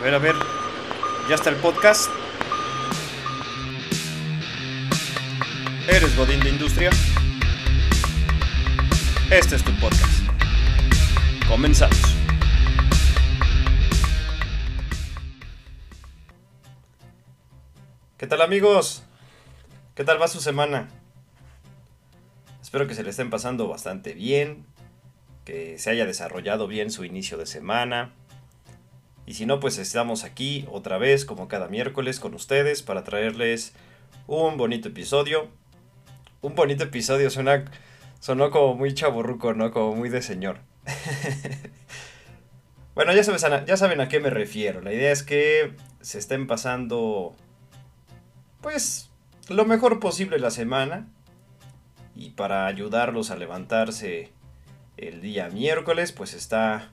A 0.00 0.02
ver, 0.02 0.14
a 0.14 0.18
ver. 0.18 0.34
Ya 1.28 1.34
está 1.34 1.50
el 1.50 1.56
podcast. 1.56 2.10
¿Eres 5.86 6.16
Godín 6.16 6.40
de 6.40 6.48
Industria? 6.48 6.88
Este 9.30 9.56
es 9.56 9.62
tu 9.62 9.72
podcast. 9.78 10.22
Comenzamos. 11.46 11.98
¿Qué 18.16 18.26
tal 18.26 18.40
amigos? 18.40 19.04
¿Qué 19.94 20.04
tal 20.04 20.18
va 20.18 20.28
su 20.28 20.40
semana? 20.40 20.88
Espero 22.62 22.86
que 22.86 22.94
se 22.94 23.02
le 23.02 23.10
estén 23.10 23.28
pasando 23.28 23.68
bastante 23.68 24.14
bien, 24.14 24.64
que 25.44 25.76
se 25.76 25.90
haya 25.90 26.06
desarrollado 26.06 26.68
bien 26.68 26.90
su 26.90 27.04
inicio 27.04 27.36
de 27.36 27.44
semana. 27.44 28.14
Y 29.30 29.34
si 29.34 29.46
no, 29.46 29.60
pues 29.60 29.78
estamos 29.78 30.24
aquí 30.24 30.66
otra 30.72 30.98
vez, 30.98 31.24
como 31.24 31.46
cada 31.46 31.68
miércoles, 31.68 32.18
con 32.18 32.34
ustedes 32.34 32.82
para 32.82 33.04
traerles 33.04 33.74
un 34.26 34.56
bonito 34.56 34.88
episodio. 34.88 35.48
Un 36.40 36.56
bonito 36.56 36.82
episodio 36.82 37.30
suena, 37.30 37.64
sonó 38.18 38.50
como 38.50 38.74
muy 38.74 38.92
chaburruco, 38.92 39.54
¿no? 39.54 39.70
Como 39.70 39.94
muy 39.94 40.08
de 40.08 40.20
señor. 40.20 40.58
bueno, 42.96 43.14
ya, 43.14 43.22
ya 43.64 43.76
saben 43.76 44.00
a 44.00 44.08
qué 44.08 44.18
me 44.18 44.30
refiero. 44.30 44.80
La 44.80 44.92
idea 44.92 45.12
es 45.12 45.22
que 45.22 45.76
se 46.00 46.18
estén 46.18 46.48
pasando, 46.48 47.36
pues, 48.60 49.10
lo 49.48 49.64
mejor 49.64 50.00
posible 50.00 50.40
la 50.40 50.50
semana. 50.50 51.06
Y 52.16 52.30
para 52.30 52.66
ayudarlos 52.66 53.30
a 53.30 53.36
levantarse 53.36 54.32
el 54.96 55.20
día 55.20 55.50
miércoles, 55.50 56.10
pues 56.10 56.34
está 56.34 56.90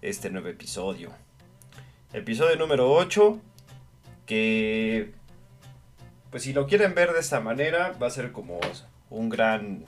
este 0.00 0.30
nuevo 0.30 0.46
episodio. 0.46 1.25
Episodio 2.12 2.56
número 2.56 2.92
8, 2.92 3.40
que 4.26 5.12
pues 6.30 6.44
si 6.44 6.52
lo 6.52 6.66
quieren 6.66 6.94
ver 6.94 7.12
de 7.12 7.18
esta 7.18 7.40
manera, 7.40 7.92
va 8.00 8.06
a 8.06 8.10
ser 8.10 8.30
como 8.30 8.60
un 9.10 9.28
gran 9.28 9.84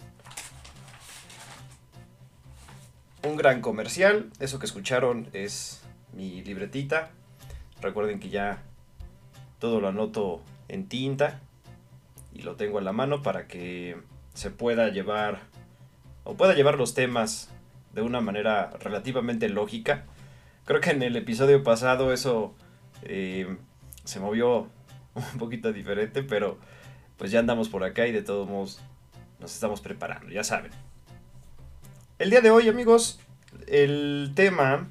un 3.22 3.36
gran 3.36 3.60
comercial. 3.60 4.30
Eso 4.41 4.58
que 4.58 4.66
escucharon 4.66 5.28
es 5.33 5.83
mi 6.12 6.42
libretita. 6.42 7.10
Recuerden 7.80 8.19
que 8.19 8.30
ya 8.30 8.62
todo 9.60 9.80
lo 9.80 9.88
anoto 9.88 10.42
en 10.66 10.88
tinta 10.88 11.41
y 12.34 12.42
lo 12.42 12.56
tengo 12.56 12.78
en 12.80 12.84
la 12.84 12.92
mano 12.92 13.22
para 13.22 13.47
que 13.47 13.97
se 14.34 14.50
pueda 14.50 14.88
llevar 14.88 15.41
o 16.25 16.34
pueda 16.34 16.55
llevar 16.55 16.77
los 16.78 16.94
temas 16.94 17.48
de 17.94 18.03
una 18.03 18.20
manera 18.20 18.70
relativamente 18.80 19.48
lógica. 19.48 20.05
Creo 20.69 20.83
que 20.83 20.91
en 20.91 21.02
el 21.02 21.16
episodio 21.16 21.62
pasado 21.62 22.12
eso 22.12 22.55
eh, 23.00 23.56
se 24.05 24.20
movió 24.20 24.69
un 25.14 25.38
poquito 25.38 25.72
diferente, 25.72 26.22
pero 26.22 26.58
pues 27.16 27.30
ya 27.30 27.38
andamos 27.38 27.70
por 27.70 27.84
acá 27.84 28.06
y 28.06 28.12
de 28.12 28.20
todos 28.20 28.47
modos 28.47 28.78
nos 29.41 29.55
estamos 29.55 29.80
preparando, 29.80 30.28
ya 30.28 30.44
saben. 30.44 30.70
El 32.19 32.28
día 32.28 32.42
de 32.42 32.50
hoy, 32.50 32.69
amigos, 32.69 33.19
el 33.66 34.33
tema 34.34 34.91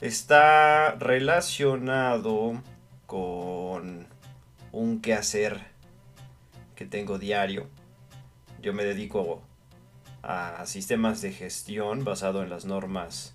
está 0.00 0.92
relacionado 0.92 2.62
con 3.04 4.06
un 4.72 5.02
quehacer 5.02 5.60
que 6.74 6.86
tengo 6.86 7.18
diario. 7.18 7.66
Yo 8.62 8.72
me 8.72 8.84
dedico 8.84 9.42
a 10.22 10.64
sistemas 10.64 11.20
de 11.20 11.32
gestión 11.32 12.02
basado 12.02 12.42
en 12.42 12.48
las 12.48 12.64
normas 12.64 13.34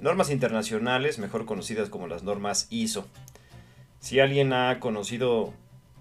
normas 0.00 0.30
internacionales, 0.30 1.18
mejor 1.18 1.46
conocidas 1.46 1.88
como 1.88 2.06
las 2.06 2.22
normas 2.22 2.66
ISO. 2.70 3.06
Si 3.98 4.20
alguien 4.20 4.52
ha 4.52 4.80
conocido 4.80 5.52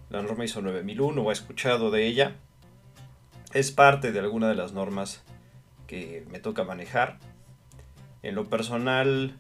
la 0.10 0.22
norma 0.22 0.46
ISO 0.46 0.62
9001 0.62 1.22
o 1.22 1.30
ha 1.30 1.34
escuchado 1.34 1.92
de 1.92 2.06
ella, 2.06 2.36
es 3.54 3.72
parte 3.72 4.12
de 4.12 4.20
alguna 4.20 4.48
de 4.48 4.56
las 4.56 4.74
normas 4.74 5.24
que 5.88 6.26
me 6.30 6.40
toca 6.40 6.64
manejar. 6.64 7.18
En 8.22 8.36
lo 8.36 8.50
personal, 8.50 9.38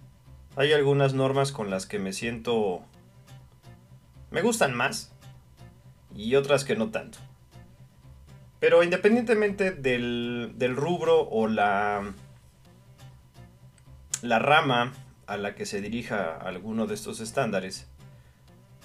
hay 0.55 0.73
algunas 0.73 1.13
normas 1.13 1.51
con 1.51 1.69
las 1.69 1.85
que 1.85 1.99
me 1.99 2.13
siento... 2.13 2.81
me 4.31 4.41
gustan 4.41 4.75
más 4.75 5.13
y 6.15 6.35
otras 6.35 6.65
que 6.65 6.75
no 6.75 6.89
tanto. 6.89 7.19
Pero 8.59 8.83
independientemente 8.83 9.71
del, 9.71 10.73
rubro 10.75 11.29
o 11.29 11.47
la, 11.47 12.13
la 14.21 14.39
rama 14.39 14.93
a 15.27 15.37
la 15.37 15.55
que 15.55 15.65
se 15.65 15.81
dirija 15.81 16.35
alguno 16.35 16.87
de 16.87 16.95
estos 16.95 17.19
estándares, 17.19 17.87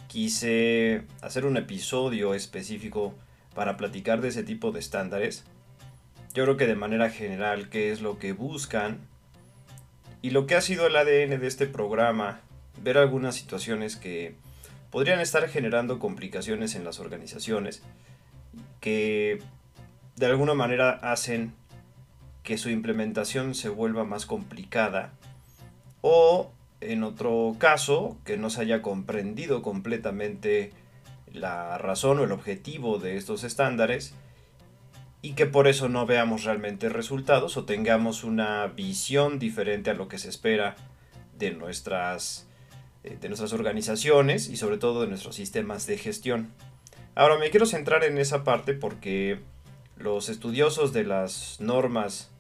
quise 0.09 1.05
hacer 1.23 1.47
un 1.47 1.57
episodio 1.57 2.35
específico 2.35 3.15
para 3.55 3.77
platicar 3.77 4.21
de 4.21 4.29
ese 4.29 4.45
tipo 4.45 4.71
de 4.73 4.81
estándares. 4.81 5.45
Yo 6.35 6.45
creo 6.45 6.57
que 6.57 6.67
de 6.67 6.77
manera 6.77 7.11
general 7.11 7.69
qué 7.69 7.93
es 7.93 8.01
lo 8.01 8.19
que 8.19 8.33
buscan 8.33 8.99
y 10.23 10.31
lo 10.31 10.47
que 10.47 10.55
ha 10.55 10.61
sido 10.61 10.87
el 10.87 10.97
ADN 10.97 11.41
de 11.41 11.47
este 11.47 11.67
programa, 11.67 12.41
ver 12.83 12.99
algunas 12.99 13.35
situaciones 13.35 13.97
que 13.97 14.37
podrían 14.91 15.21
estar 15.21 15.49
generando 15.49 15.99
complicaciones 15.99 16.75
en 16.75 16.85
las 16.85 17.01
organizaciones, 17.01 17.83
que 18.81 19.43
de 20.17 20.27
alguna 20.27 20.55
manera 20.55 20.91
hacen 20.91 21.55
que 22.43 22.59
su 22.59 22.71
implementación 22.71 23.55
se 23.55 23.69
vuelva 23.69 24.05
más 24.05 24.27
complicada 24.27 25.13
o 26.07 26.53
en 26.83 27.03
otro 27.03 27.57
caso 27.57 28.19
que 28.27 28.37
no 28.37 28.51
se 28.51 28.61
haya 28.61 28.83
comprendido 28.83 29.63
completamente 29.63 30.71
la 31.33 31.79
razón 31.79 32.19
o 32.19 32.25
el 32.25 32.33
objetivo 32.33 32.99
de 32.99 33.17
estos 33.17 33.43
estándares 33.43 34.13
y 35.23 35.33
que 35.33 35.47
por 35.47 35.67
eso 35.67 35.89
no 35.89 36.05
veamos 36.05 36.45
realmente 36.45 36.91
resultados 36.91 37.57
o 37.57 37.65
tengamos 37.65 38.23
una 38.23 38.67
visión 38.67 39.39
diferente 39.39 39.89
a 39.89 39.95
lo 39.95 40.07
que 40.07 40.19
se 40.19 40.29
espera 40.29 40.77
de 41.39 41.53
nuestras, 41.53 42.47
eh, 43.03 43.17
de 43.19 43.29
nuestras 43.29 43.55
organizaciones 43.55 44.51
y 44.51 44.59
sobre 44.59 44.77
todo 44.77 45.01
de 45.01 45.09
nuestros 45.09 45.37
sistemas 45.37 45.87
de 45.87 45.97
gestión. 45.97 46.53
Ahora 47.15 47.39
me 47.39 47.49
quiero 47.49 47.65
centrar 47.65 48.05
en 48.05 48.19
esa 48.19 48.45
parte 48.45 48.75
porque 48.75 49.41
los 49.97 50.29
estudiosos 50.29 50.93
de 50.93 51.05
las 51.05 51.63
normas 51.63 52.31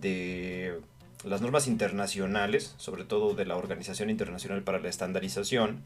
de 0.00 0.80
las 1.24 1.40
normas 1.40 1.66
internacionales, 1.66 2.74
sobre 2.78 3.04
todo 3.04 3.34
de 3.34 3.46
la 3.46 3.56
Organización 3.56 4.10
Internacional 4.10 4.62
para 4.62 4.80
la 4.80 4.88
Estandarización, 4.88 5.82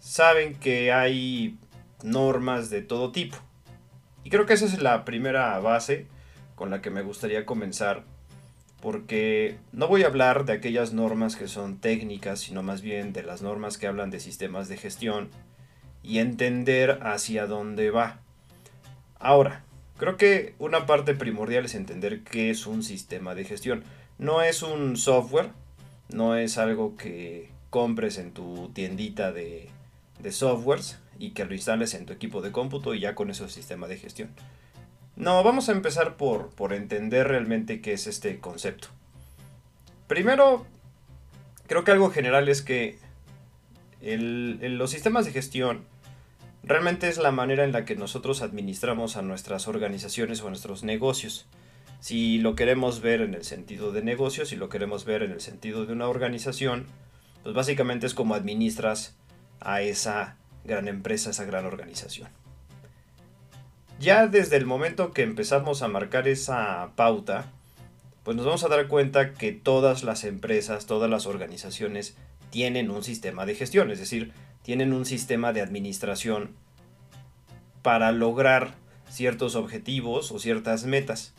saben 0.00 0.54
que 0.54 0.92
hay 0.92 1.58
normas 2.02 2.70
de 2.70 2.82
todo 2.82 3.12
tipo. 3.12 3.36
Y 4.24 4.30
creo 4.30 4.46
que 4.46 4.54
esa 4.54 4.66
es 4.66 4.80
la 4.82 5.04
primera 5.04 5.58
base 5.60 6.06
con 6.54 6.70
la 6.70 6.80
que 6.80 6.90
me 6.90 7.02
gustaría 7.02 7.46
comenzar, 7.46 8.04
porque 8.80 9.58
no 9.72 9.88
voy 9.88 10.02
a 10.02 10.06
hablar 10.06 10.44
de 10.44 10.54
aquellas 10.54 10.92
normas 10.92 11.36
que 11.36 11.48
son 11.48 11.78
técnicas, 11.78 12.40
sino 12.40 12.62
más 12.62 12.82
bien 12.82 13.12
de 13.12 13.22
las 13.22 13.42
normas 13.42 13.78
que 13.78 13.86
hablan 13.86 14.10
de 14.10 14.20
sistemas 14.20 14.68
de 14.68 14.76
gestión 14.76 15.28
y 16.02 16.18
entender 16.18 17.00
hacia 17.02 17.46
dónde 17.46 17.90
va. 17.90 18.20
Ahora, 19.18 19.65
creo 19.96 20.16
que 20.16 20.54
una 20.58 20.86
parte 20.86 21.14
primordial 21.14 21.64
es 21.64 21.74
entender 21.74 22.22
qué 22.22 22.50
es 22.50 22.66
un 22.66 22.82
sistema 22.82 23.34
de 23.34 23.44
gestión. 23.44 23.84
No 24.18 24.42
es 24.42 24.62
un 24.62 24.96
software, 24.96 25.50
no 26.08 26.36
es 26.36 26.58
algo 26.58 26.96
que 26.96 27.50
compres 27.70 28.18
en 28.18 28.32
tu 28.32 28.70
tiendita 28.72 29.32
de, 29.32 29.70
softwares 30.30 30.98
y 31.18 31.30
que 31.30 31.44
lo 31.44 31.54
instales 31.54 31.94
en 31.94 32.06
tu 32.06 32.12
equipo 32.12 32.42
de 32.42 32.50
cómputo 32.50 32.94
y 32.94 33.00
ya 33.00 33.14
con 33.14 33.30
eso 33.30 33.44
es 33.44 33.52
sistema 33.52 33.86
de 33.86 33.98
gestión. 33.98 34.30
No, 35.14 35.42
vamos 35.42 35.68
a 35.68 35.72
empezar 35.72 36.16
por, 36.16 36.50
por 36.50 36.72
entender 36.72 37.28
realmente 37.28 37.80
qué 37.80 37.92
es 37.92 38.06
este 38.06 38.38
concepto. 38.38 38.88
Primero, 40.08 40.66
creo 41.66 41.84
que 41.84 41.92
algo 41.92 42.10
general 42.10 42.48
es 42.48 42.62
que 42.62 42.98
los 44.00 44.90
sistemas 44.90 45.24
de 45.24 45.32
gestión 45.32 45.84
Realmente 46.66 47.08
es 47.08 47.16
la 47.16 47.30
manera 47.30 47.62
en 47.62 47.70
la 47.70 47.84
que 47.84 47.94
nosotros 47.94 48.42
administramos 48.42 49.16
a 49.16 49.22
nuestras 49.22 49.68
organizaciones 49.68 50.42
o 50.42 50.48
a 50.48 50.50
nuestros 50.50 50.82
negocios. 50.82 51.46
Si 52.00 52.38
lo 52.38 52.56
queremos 52.56 53.00
ver 53.00 53.20
en 53.20 53.34
el 53.34 53.44
sentido 53.44 53.92
de 53.92 54.02
negocios, 54.02 54.48
si 54.48 54.56
lo 54.56 54.68
queremos 54.68 55.04
ver 55.04 55.22
en 55.22 55.30
el 55.30 55.40
sentido 55.40 55.86
de 55.86 55.92
una 55.92 56.08
organización, 56.08 56.86
pues 57.44 57.54
básicamente 57.54 58.06
es 58.06 58.14
como 58.14 58.34
administras 58.34 59.14
a 59.60 59.80
esa 59.80 60.38
gran 60.64 60.88
empresa, 60.88 61.30
esa 61.30 61.44
gran 61.44 61.66
organización. 61.66 62.28
Ya 64.00 64.26
desde 64.26 64.56
el 64.56 64.66
momento 64.66 65.12
que 65.12 65.22
empezamos 65.22 65.82
a 65.82 65.88
marcar 65.88 66.26
esa 66.26 66.90
pauta, 66.96 67.52
pues 68.24 68.36
nos 68.36 68.44
vamos 68.44 68.64
a 68.64 68.68
dar 68.68 68.88
cuenta 68.88 69.34
que 69.34 69.52
todas 69.52 70.02
las 70.02 70.24
empresas, 70.24 70.86
todas 70.86 71.08
las 71.08 71.26
organizaciones 71.26 72.16
tienen 72.50 72.90
un 72.90 73.04
sistema 73.04 73.46
de 73.46 73.54
gestión, 73.54 73.92
es 73.92 74.00
decir, 74.00 74.32
tienen 74.66 74.92
un 74.92 75.04
sistema 75.04 75.52
de 75.52 75.60
administración 75.60 76.56
para 77.82 78.10
lograr 78.10 78.74
ciertos 79.08 79.54
objetivos 79.54 80.32
o 80.32 80.40
ciertas 80.40 80.86
metas. 80.86 81.34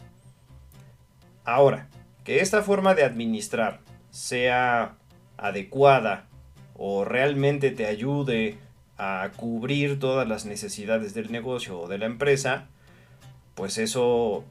Ahora, 1.43 1.89
que 2.23 2.39
esta 2.39 2.63
forma 2.63 2.95
de 2.95 3.03
administrar 3.03 3.81
sea 4.11 4.95
adecuada 5.35 6.29
o 6.73 7.03
realmente 7.03 7.71
te 7.71 7.87
ayude 7.87 8.59
a 8.97 9.29
cubrir 9.35 9.99
todas 9.99 10.25
las 10.25 10.45
necesidades 10.45 11.13
del 11.13 11.29
negocio 11.29 11.81
o 11.81 11.89
de 11.89 11.97
la 11.97 12.05
empresa, 12.05 12.69
pues 13.55 13.77
eso 13.77 14.45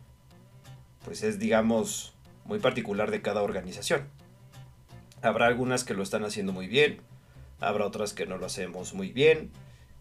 pues 1.02 1.22
es 1.22 1.38
digamos 1.38 2.14
muy 2.44 2.58
particular 2.58 3.10
de 3.10 3.22
cada 3.22 3.40
organización. 3.40 4.02
Habrá 5.22 5.46
algunas 5.46 5.82
que 5.82 5.94
lo 5.94 6.02
están 6.02 6.26
haciendo 6.26 6.52
muy 6.52 6.66
bien, 6.66 7.00
habrá 7.60 7.86
otras 7.86 8.12
que 8.12 8.26
no 8.26 8.38
lo 8.38 8.46
hacemos 8.46 8.94
muy 8.94 9.12
bien, 9.12 9.50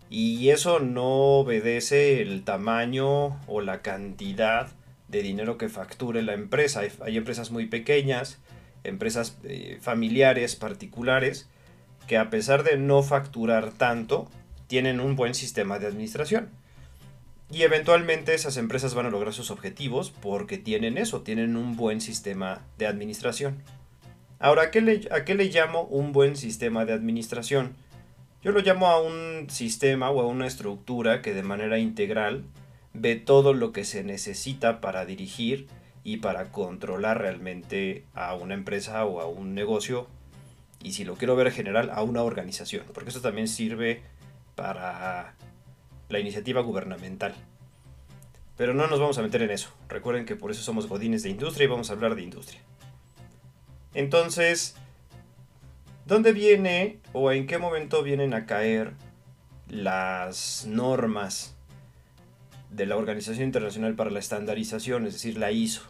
y 0.09 0.49
eso 0.49 0.79
no 0.79 1.39
obedece 1.39 2.21
el 2.21 2.43
tamaño 2.43 3.39
o 3.47 3.61
la 3.61 3.81
cantidad 3.81 4.67
de 5.07 5.23
dinero 5.23 5.57
que 5.57 5.69
facture 5.69 6.21
la 6.21 6.33
empresa. 6.33 6.81
Hay, 7.01 7.17
empresas 7.17 7.51
muy 7.51 7.65
pequeñas, 7.65 8.39
empresas 8.83 9.37
eh, 9.43 9.79
familiares 9.81 10.55
particulares, 10.55 11.49
que 12.07 12.17
a 12.17 12.29
pesar 12.29 12.63
de 12.63 12.77
no 12.77 13.01
facturar 13.01 13.71
tanto, 13.71 14.29
tienen 14.67 14.99
un 14.99 15.15
buen 15.15 15.33
sistema 15.33 15.79
de 15.79 15.87
administración. 15.87 16.49
Y 17.51 17.61
eventualmente 17.61 18.33
esas 18.33 18.57
empresas 18.57 18.93
van 18.95 19.05
a 19.05 19.11
lograr 19.11 19.33
sus 19.33 19.51
objetivos 19.51 20.11
porque 20.11 20.57
tienen 20.57 20.97
eso, 20.97 21.21
tienen 21.21 21.55
un 21.55 21.75
buen 21.75 22.01
sistema 22.01 22.61
de 22.77 22.87
administración. 22.87 23.61
Ahora, 24.39 24.63
¿a 24.63 24.71
qué 24.71 24.81
le, 24.81 25.07
qué 25.25 25.35
le 25.35 25.45
llamo 25.45 25.83
un 25.83 26.11
buen 26.11 26.35
sistema 26.35 26.85
de 26.85 26.93
administración? 26.93 27.75
Yo 28.41 28.51
lo 28.51 28.59
llamo 28.59 28.87
a 28.87 29.01
un 29.01 29.49
sistema 29.49 30.09
o 30.11 30.21
a 30.21 30.27
una 30.27 30.45
estructura 30.45 31.21
que 31.21 31.33
de 31.33 31.43
manera 31.43 31.79
integral 31.79 32.43
ve 32.93 33.15
todo 33.15 33.53
lo 33.53 33.71
que 33.71 33.83
se 33.85 34.03
necesita 34.03 34.81
para 34.81 35.05
dirigir 35.05 35.67
y 36.03 36.17
para 36.17 36.51
controlar 36.51 37.19
realmente 37.19 38.05
a 38.13 38.35
una 38.35 38.53
empresa 38.53 39.05
o 39.05 39.19
a 39.21 39.25
un 39.25 39.55
negocio 39.55 40.07
y 40.83 40.91
si 40.91 41.03
lo 41.03 41.15
quiero 41.15 41.35
ver 41.35 41.51
general 41.51 41.89
a 41.89 42.03
una 42.03 42.21
organización, 42.21 42.83
porque 42.93 43.09
esto 43.09 43.21
también 43.21 43.47
sirve 43.47 44.03
para 44.53 45.33
la 46.09 46.19
iniciativa 46.19 46.61
gubernamental. 46.61 47.33
Pero 48.55 48.75
no 48.75 48.85
nos 48.85 48.99
vamos 48.99 49.17
a 49.17 49.23
meter 49.23 49.41
en 49.41 49.49
eso. 49.49 49.69
Recuerden 49.89 50.25
que 50.25 50.35
por 50.35 50.51
eso 50.51 50.61
somos 50.61 50.87
godines 50.87 51.23
de 51.23 51.31
industria 51.31 51.65
y 51.65 51.69
vamos 51.69 51.89
a 51.89 51.93
hablar 51.93 52.13
de 52.13 52.21
industria. 52.21 52.61
Entonces, 53.95 54.75
¿dónde 56.05 56.33
viene 56.33 56.99
o 57.13 57.31
en 57.31 57.47
qué 57.47 57.57
momento 57.57 58.03
vienen 58.03 58.33
a 58.33 58.45
caer 58.45 58.93
las 59.69 60.65
normas 60.67 61.55
de 62.69 62.85
la 62.85 62.97
Organización 62.97 63.45
Internacional 63.45 63.95
para 63.95 64.11
la 64.11 64.19
Estandarización, 64.19 65.07
es 65.07 65.13
decir, 65.13 65.37
la 65.37 65.51
ISO? 65.51 65.81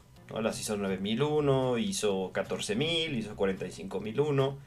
Las 0.42 0.60
ISO 0.60 0.78
9001, 0.78 1.78
ISO 1.80 2.32
14000, 2.34 3.16
ISO 3.16 3.36
45001. 3.36 4.58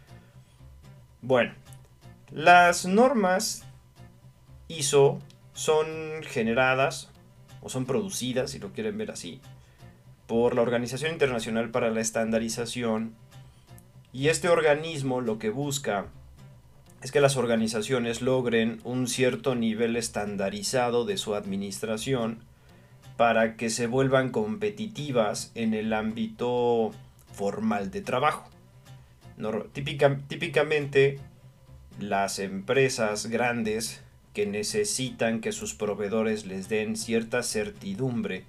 Bueno, 1.23 1.55
las 2.31 2.87
normas 2.87 3.65
ISO 4.69 5.21
son 5.53 5.87
generadas 6.23 7.11
o 7.61 7.69
son 7.69 7.87
producidas, 7.87 8.51
si 8.51 8.59
lo 8.59 8.73
quieren 8.73 8.99
ver 8.99 9.11
así, 9.11 9.41
por 10.27 10.55
la 10.55 10.63
Organización 10.63 11.13
Internacional 11.13 11.71
para 11.71 11.91
la 11.91 12.01
Estandarización. 12.01 13.15
Y 14.13 14.29
este 14.29 14.49
organismo 14.49 15.21
lo 15.21 15.39
que 15.39 15.51
busca 15.51 16.07
es 17.03 17.13
que 17.13 17.21
las 17.21 17.37
organizaciones 17.37 18.23
logren 18.23 18.81
un 18.85 19.07
cierto 19.07 19.55
nivel 19.55 19.97
estandarizado 19.97 21.05
de 21.05 21.17
su 21.17 21.35
administración 21.35 22.41
para 23.17 23.57
que 23.57 23.71
se 23.71 23.87
vuelvan 23.87 24.31
competitivas 24.31 25.53
en 25.55 25.75
el 25.75 25.93
ámbito 25.93 26.93
formal 27.33 27.91
de 27.91 28.01
trabajo. 28.01 28.49
típicamente 29.73 31.19
las 32.01 32.39
empresas 32.39 33.27
grandes 33.27 34.03
que 34.33 34.47
necesitan 34.47 35.41
que 35.41 35.53
sus 35.53 35.75
proveedores 35.75 36.47
les 36.47 36.69
den 36.69 36.97
cierta 36.97 37.43
certidumbre 37.43 38.45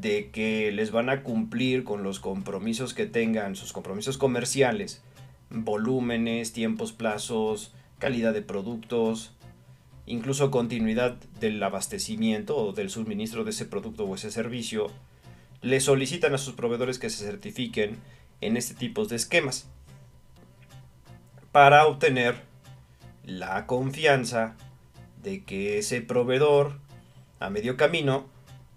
de 0.00 0.30
que 0.30 0.72
les 0.72 0.90
van 0.90 1.08
a 1.08 1.22
cumplir 1.22 1.84
con 1.84 2.02
los 2.02 2.20
compromisos 2.20 2.94
que 2.94 3.06
tengan, 3.06 3.56
sus 3.56 3.72
compromisos 3.72 4.18
comerciales, 4.18 5.02
volúmenes, 5.50 6.52
tiempos, 6.52 6.92
plazos, 6.92 7.72
calidad 7.98 8.32
de 8.32 8.42
productos, 8.42 9.32
incluso 10.06 10.50
continuidad 10.50 11.16
del 11.40 11.62
abastecimiento 11.62 12.56
o 12.56 12.72
del 12.72 12.90
suministro 12.90 13.44
de 13.44 13.50
ese 13.50 13.64
producto 13.64 14.04
o 14.04 14.14
ese 14.14 14.30
servicio, 14.30 14.88
le 15.62 15.80
solicitan 15.80 16.34
a 16.34 16.38
sus 16.38 16.54
proveedores 16.54 16.98
que 16.98 17.08
se 17.08 17.24
certifiquen 17.24 17.96
en 18.40 18.56
este 18.56 18.74
tipo 18.74 19.06
de 19.06 19.16
esquemas 19.16 19.66
para 21.52 21.86
obtener 21.86 22.42
la 23.24 23.66
confianza 23.66 24.56
de 25.22 25.44
que 25.44 25.78
ese 25.78 26.02
proveedor 26.02 26.78
a 27.40 27.48
medio 27.48 27.76
camino 27.76 28.26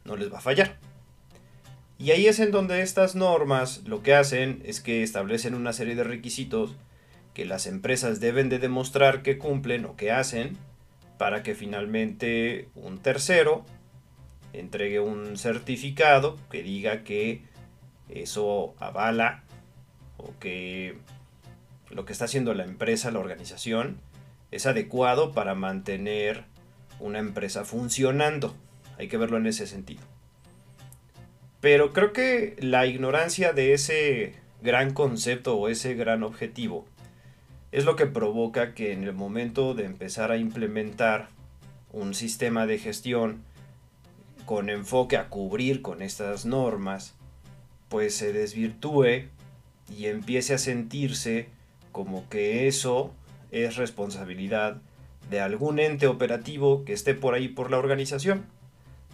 no 0.06 0.16
les 0.16 0.32
va 0.32 0.38
a 0.38 0.42
fallar. 0.42 0.87
Y 2.00 2.12
ahí 2.12 2.28
es 2.28 2.40
en 2.40 2.52
donde 2.52 2.82
estas 2.82 3.16
normas 3.16 3.82
lo 3.86 4.04
que 4.04 4.14
hacen 4.14 4.62
es 4.66 4.82
que 4.82 5.02
establecen 5.02 5.56
una 5.56 5.74
serie 5.74 5.96
de 5.96 6.04
requisitos 6.04 6.76
que 7.34 7.46
las 7.46 7.66
empresas 7.66 8.20
deben 8.20 8.50
de 8.50 8.60
demostrar 8.60 9.24
que 9.24 9.38
cumplen 9.38 9.86
o 9.86 9.96
que 9.96 10.12
hacen 10.12 10.58
para 11.18 11.42
que 11.42 11.56
finalmente 11.56 12.70
un 12.76 13.00
tercero 13.00 13.66
entregue 14.54 15.00
un 15.00 15.38
certificado 15.38 16.38
que 16.52 16.64
diga 16.64 17.04
que 17.04 17.42
eso 18.10 18.76
avala 18.80 19.44
o 20.18 20.34
que 20.40 20.98
lo 21.90 22.06
que 22.06 22.14
está 22.14 22.26
haciendo 22.26 22.54
la 22.54 22.64
empresa, 22.64 23.12
la 23.12 23.20
organización, 23.20 24.00
es 24.52 24.66
adecuado 24.66 25.32
para 25.32 25.56
mantener 25.56 26.46
una 27.00 27.20
empresa 27.20 27.66
funcionando. 27.66 28.56
Hay 28.98 29.08
que 29.08 29.18
verlo 29.18 29.38
en 29.38 29.48
ese 29.48 29.68
sentido. 29.68 30.02
Pero 31.62 31.94
creo 31.94 32.14
que 32.14 32.56
la 32.60 32.86
ignorancia 32.86 33.54
de 33.54 33.74
ese 33.74 34.34
gran 34.62 34.94
concepto 34.94 35.58
o 35.58 35.70
ese 35.70 35.96
gran 35.96 36.24
objetivo 36.24 36.86
es 37.72 37.86
lo 37.86 37.96
que 37.96 38.06
provoca 38.06 38.74
que 38.74 38.94
en 38.94 39.04
el 39.04 39.14
momento 39.14 39.74
de 39.74 39.86
empezar 39.86 40.32
a 40.32 40.38
implementar 40.38 41.30
un 41.92 42.14
sistema 42.14 42.66
de 42.66 42.80
gestión 42.80 43.44
con 44.46 44.70
enfoque 44.70 45.18
a 45.18 45.30
cubrir 45.30 45.82
con 45.82 46.02
estas 46.02 46.46
normas, 46.46 47.16
pues 47.90 48.16
se 48.16 48.34
desvirtúe 48.34 49.28
y 49.96 50.06
empiece 50.06 50.54
a 50.54 50.58
sentirse 50.58 51.50
como 51.92 52.28
que 52.30 52.68
eso 52.68 53.14
es 53.52 53.76
responsabilidad 53.76 54.82
de 55.30 55.42
algún 55.42 55.80
ente 55.80 56.08
operativo 56.08 56.86
que 56.86 56.94
esté 56.94 57.14
por 57.14 57.34
ahí 57.34 57.48
por 57.48 57.72
la 57.72 57.78
organización. 57.78 58.46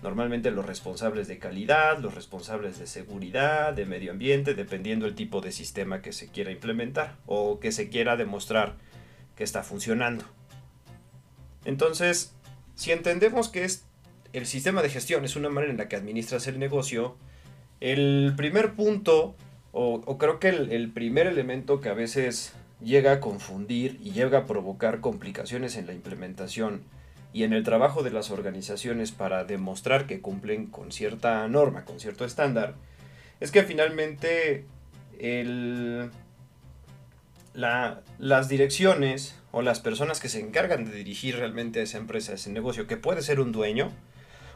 Normalmente 0.04 0.52
los 0.52 0.66
responsables 0.66 1.30
de 1.30 1.40
calidad, 1.40 1.98
los 2.00 2.14
responsables 2.14 2.78
de 2.78 2.88
seguridad, 2.88 3.72
de 3.72 3.86
medio 3.86 4.12
ambiente, 4.12 4.54
dependiendo 4.54 5.06
el 5.06 5.16
tipo 5.16 5.40
de 5.40 5.54
sistema 5.54 6.02
que 6.02 6.12
se 6.12 6.28
quiera 6.28 6.52
implementar 6.52 7.16
o 7.26 7.62
que 7.62 7.72
se 7.72 7.88
quiera 7.88 8.18
demostrar 8.18 8.76
que 9.38 9.46
está 9.46 9.64
funcionando. 9.64 10.26
Entonces, 11.64 12.36
si 12.76 12.92
entendemos 12.92 13.48
que 13.48 13.64
es 13.64 13.86
el 14.34 14.46
sistema 14.46 14.82
de 14.82 14.90
gestión 14.90 15.24
es 15.24 15.38
una 15.38 15.48
manera 15.48 15.72
en 15.72 15.78
la 15.78 15.88
que 15.88 15.96
administras 15.96 16.48
el 16.48 16.60
negocio, 16.60 17.16
el 17.80 18.34
primer 18.36 18.74
punto, 18.74 19.36
o, 19.72 20.18
creo 20.18 20.38
que 20.38 20.50
el 20.50 20.92
primer 20.92 21.28
elemento 21.28 21.80
que 21.80 21.88
a 21.88 21.94
veces 21.94 22.52
llega 22.84 23.14
a 23.14 23.20
confundir 23.22 24.00
y 24.04 24.12
llega 24.12 24.40
a 24.40 24.46
provocar 24.48 25.00
complicaciones 25.00 25.78
en 25.78 25.88
la 25.88 25.94
implementación 25.94 26.84
y 27.34 27.44
en 27.44 27.54
el 27.54 27.63
trabajo 27.63 28.04
de 28.04 28.12
las 28.12 28.30
organizaciones 28.30 29.12
para 29.12 29.44
demostrar 29.44 30.06
que 30.06 30.22
cumplen 30.22 30.68
con 30.68 30.92
cierta 30.92 31.48
norma, 31.48 31.84
con 31.84 32.00
cierto 32.00 32.25
estándar, 32.25 32.75
es 33.40 33.52
que 33.52 33.63
finalmente 33.63 34.66
las 37.54 38.48
direcciones 38.48 39.40
o 39.52 39.63
las 39.63 39.80
personas 39.80 40.20
que 40.20 40.30
se 40.30 40.40
encargan 40.40 40.86
de 40.86 40.94
dirigir 40.94 41.38
realmente 41.38 41.80
a 41.80 41.84
esa 41.84 41.98
empresa, 41.98 42.34
ese 42.34 42.52
negocio, 42.52 42.88
que 42.88 42.98
puede 42.98 43.24
ser 43.24 43.40
un 43.40 43.52
dueño 43.52 43.92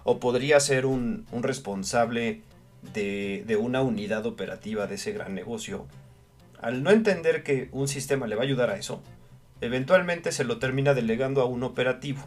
o 0.03 0.19
podría 0.19 0.59
ser 0.59 0.85
un, 0.85 1.25
responsable 1.41 2.41
de 2.93 3.57
una 3.59 3.81
unidad 3.81 4.25
operativa 4.27 4.87
de 4.87 4.95
ese 4.95 5.11
gran 5.11 5.33
negocio, 5.33 5.87
al 6.61 6.83
no 6.83 6.91
entender 6.91 7.43
que 7.43 7.69
un 7.71 7.87
sistema 7.87 8.27
le 8.27 8.35
va 8.35 8.41
a 8.41 8.45
ayudar 8.45 8.69
a 8.69 8.77
eso, 8.77 9.01
eventualmente 9.61 10.31
se 10.31 10.43
lo 10.43 10.59
termina 10.59 10.93
delegando 10.93 11.41
a 11.41 11.45
un 11.45 11.63
operativo. 11.63 12.21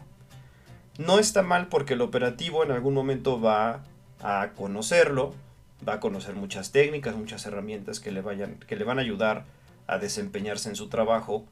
No 1.05 1.17
está 1.17 1.41
mal 1.41 1.67
porque 1.67 1.93
el 1.93 2.01
operativo 2.01 2.63
en 2.63 2.71
algún 2.71 2.93
momento 2.93 3.41
va 3.41 3.83
a 4.21 4.51
conocerlo, 4.55 5.33
va 5.87 5.93
a 5.93 5.99
conocer 5.99 6.35
muchas 6.35 6.71
técnicas, 6.71 7.15
muchas 7.15 7.43
herramientas 7.47 7.99
que 7.99 8.11
le, 8.11 8.21
vayan, 8.21 8.57
que 8.67 8.75
le 8.75 8.83
van 8.83 8.99
a 8.99 9.01
ayudar 9.01 9.45
a 9.87 9.97
desempeñarse 9.97 10.69
en 10.69 10.75
su 10.75 10.89
trabajo, 10.89 11.45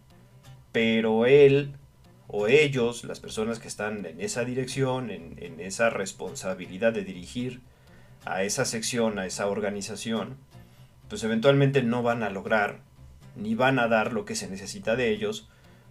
pero 0.71 1.25
él 1.25 1.73
o 2.27 2.45
ellos, 2.45 3.03
las 3.05 3.19
personas 3.19 3.57
que 3.57 3.67
están 3.67 4.05
en 4.05 4.21
esa 4.21 4.45
dirección, 4.45 5.09
en, 5.09 5.33
en 5.37 5.59
esa 5.59 5.89
responsabilidad 5.89 6.93
de 6.93 7.03
dirigir 7.03 7.61
a 8.25 8.43
esa 8.43 8.65
sección, 8.65 9.17
a 9.17 9.25
esa 9.25 9.47
organización, 9.47 10.37
pues 11.07 11.23
eventualmente 11.23 11.81
no 11.81 12.03
van 12.03 12.21
a 12.21 12.29
lograr 12.29 12.81
ni 13.35 13.55
van 13.55 13.79
a 13.79 13.87
dar 13.87 14.13
lo 14.13 14.25
que 14.25 14.35
se 14.35 14.47
necesita 14.47 14.95
de 14.95 15.09
ellos, 15.09 15.49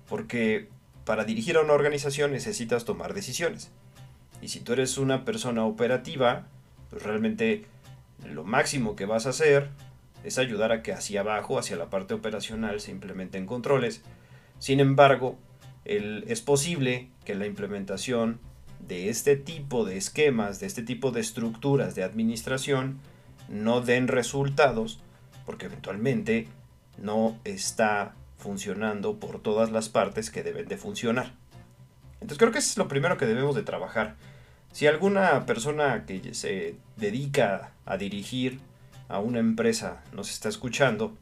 porque 0.09 0.69
para 1.09 1.25
dirigir 1.25 1.57
a 1.57 1.63
una 1.63 1.73
organización 1.73 2.33
necesitas 2.33 2.85
tomar 2.85 3.15
decisiones. 3.15 3.71
Y 4.43 4.49
si 4.49 4.61
tú 4.61 4.75
eres 4.75 4.99
una 4.99 5.25
persona 5.25 5.65
operativa, 5.65 6.49
pues 6.91 7.03
realmente 7.03 7.65
lo 8.27 8.45
máximo 8.45 8.95
que 8.95 9.07
vas 9.07 9.25
a 9.25 9.31
hacer 9.31 9.71
es 10.23 10.37
ayudar 10.37 10.71
a 10.71 10.83
que 10.83 10.93
hacia 10.93 11.23
abajo, 11.23 11.59
hacia 11.59 11.79
la 11.79 11.89
parte 11.89 12.13
operacional, 12.13 12.81
se 12.81 12.91
implementen 12.91 13.47
controles. 13.47 14.03
Sin 14.59 14.81
embargo, 14.81 15.39
es 15.87 16.43
posible 16.43 17.09
que 17.25 17.35
la 17.35 17.47
implementación 17.47 18.39
de 18.87 19.09
este 19.09 19.37
tipo 19.37 19.87
de 19.87 19.97
esquemas, 19.97 20.61
de 20.61 20.67
este 20.67 20.83
tipo 20.83 21.11
de 21.11 21.23
estructuras 21.23 21.95
de 21.95 22.03
administración, 22.03 23.01
no 23.49 23.81
den 23.81 24.09
resultados 24.09 25.01
porque 25.47 25.65
eventualmente 25.65 26.49
no 26.99 27.39
está 27.45 28.15
funcionando 28.39 29.19
por 29.19 29.43
todas 29.43 29.71
las 29.71 29.89
partes 29.89 30.31
que 30.31 30.43
deben 30.43 30.67
de 30.69 30.79
funcionar. 30.79 31.33
Entonces 32.15 32.39
creo 32.39 32.53
que 32.53 32.59
eso 32.59 32.71
es 32.71 32.79
lo 32.79 32.89
primero 32.89 33.19
que 33.19 33.27
debemos 33.27 33.55
de 33.55 33.63
trabajar. 33.63 34.17
Si 34.73 34.87
alguna 34.87 35.45
persona 35.47 36.05
que 36.07 36.35
se 36.35 36.77
dedica 36.97 37.73
a 37.85 37.97
dirigir 37.97 38.61
a 39.09 39.19
una 39.19 39.39
empresa 39.39 40.03
nos 40.13 40.31
está 40.31 40.49
escuchando, 40.49 41.17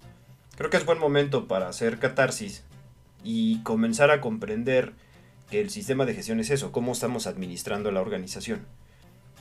creo 0.57 0.71
que 0.71 0.77
es 0.77 0.87
buen 0.87 0.99
momento 0.99 1.49
para 1.49 1.69
hacer 1.69 1.99
catarsis 1.99 2.65
y 3.25 3.63
comenzar 3.63 4.11
a 4.11 4.21
comprender 4.21 4.93
que 5.51 5.61
el 5.61 5.71
sistema 5.71 6.05
de 6.07 6.15
gestión 6.15 6.41
es 6.41 6.51
eso, 6.51 6.73
cómo 6.73 6.93
estamos 6.93 7.27
administrando 7.27 7.93
la 7.93 8.01
organización. 8.01 8.67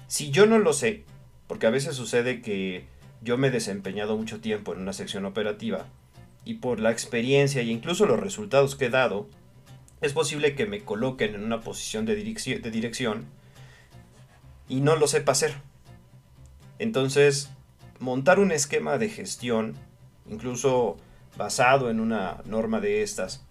Si 0.07 0.29
yo 0.29 0.45
no 0.45 0.59
lo 0.59 0.73
sé, 0.73 1.03
porque 1.47 1.67
a 1.67 1.71
veces 1.71 1.95
sucede 1.95 2.41
que 2.41 2.85
yo 3.21 3.37
me 3.37 3.47
he 3.47 3.51
desempeñado 3.51 4.15
mucho 4.17 4.39
tiempo 4.39 4.73
en 4.73 4.81
una 4.81 4.93
sección 4.93 5.25
operativa 5.25 5.87
y 6.45 6.55
por 6.55 6.79
la 6.79 6.91
experiencia 6.91 7.61
e 7.61 7.65
incluso 7.65 8.05
los 8.05 8.19
resultados 8.19 8.75
que 8.75 8.85
he 8.85 8.89
dado, 8.89 9.27
es 10.01 10.13
posible 10.13 10.55
que 10.55 10.67
me 10.67 10.81
coloquen 10.81 11.35
en 11.35 11.43
una 11.43 11.61
posición 11.61 12.05
de, 12.05 12.15
dirección 12.15 13.25
y 14.69 14.81
no 14.81 14.95
lo 14.95 15.07
sepa 15.07 15.31
hacer. 15.31 15.55
Entonces, 16.77 17.49
montar 17.99 18.39
un 18.39 18.51
esquema 18.51 18.97
de 18.99 19.09
gestión, 19.09 19.73
incluso 20.29 20.97
basado 21.35 21.89
en 21.89 21.99
una 21.99 22.41
norma 22.45 22.79
de 22.79 23.01
estas, 23.01 23.43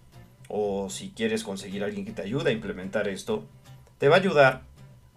o 0.47 0.89
si 0.89 1.09
quieres 1.09 1.43
conseguir 1.43 1.83
alguien 1.83 2.05
que 2.05 2.13
te 2.13 2.21
ayude 2.21 2.51
a 2.51 2.53
implementar 2.53 3.07
esto, 3.09 3.45
te 3.97 4.07
va 4.07 4.15
a 4.15 4.19
ayudar 4.19 4.61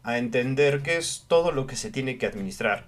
a 0.02 0.18
entender 0.18 0.82
qué 0.82 0.96
es 0.96 1.26
todo 1.28 1.52
lo 1.52 1.66
que 1.66 1.76
se 1.76 1.90
tiene 1.90 2.18
que 2.18 2.26
administrar 2.26 2.86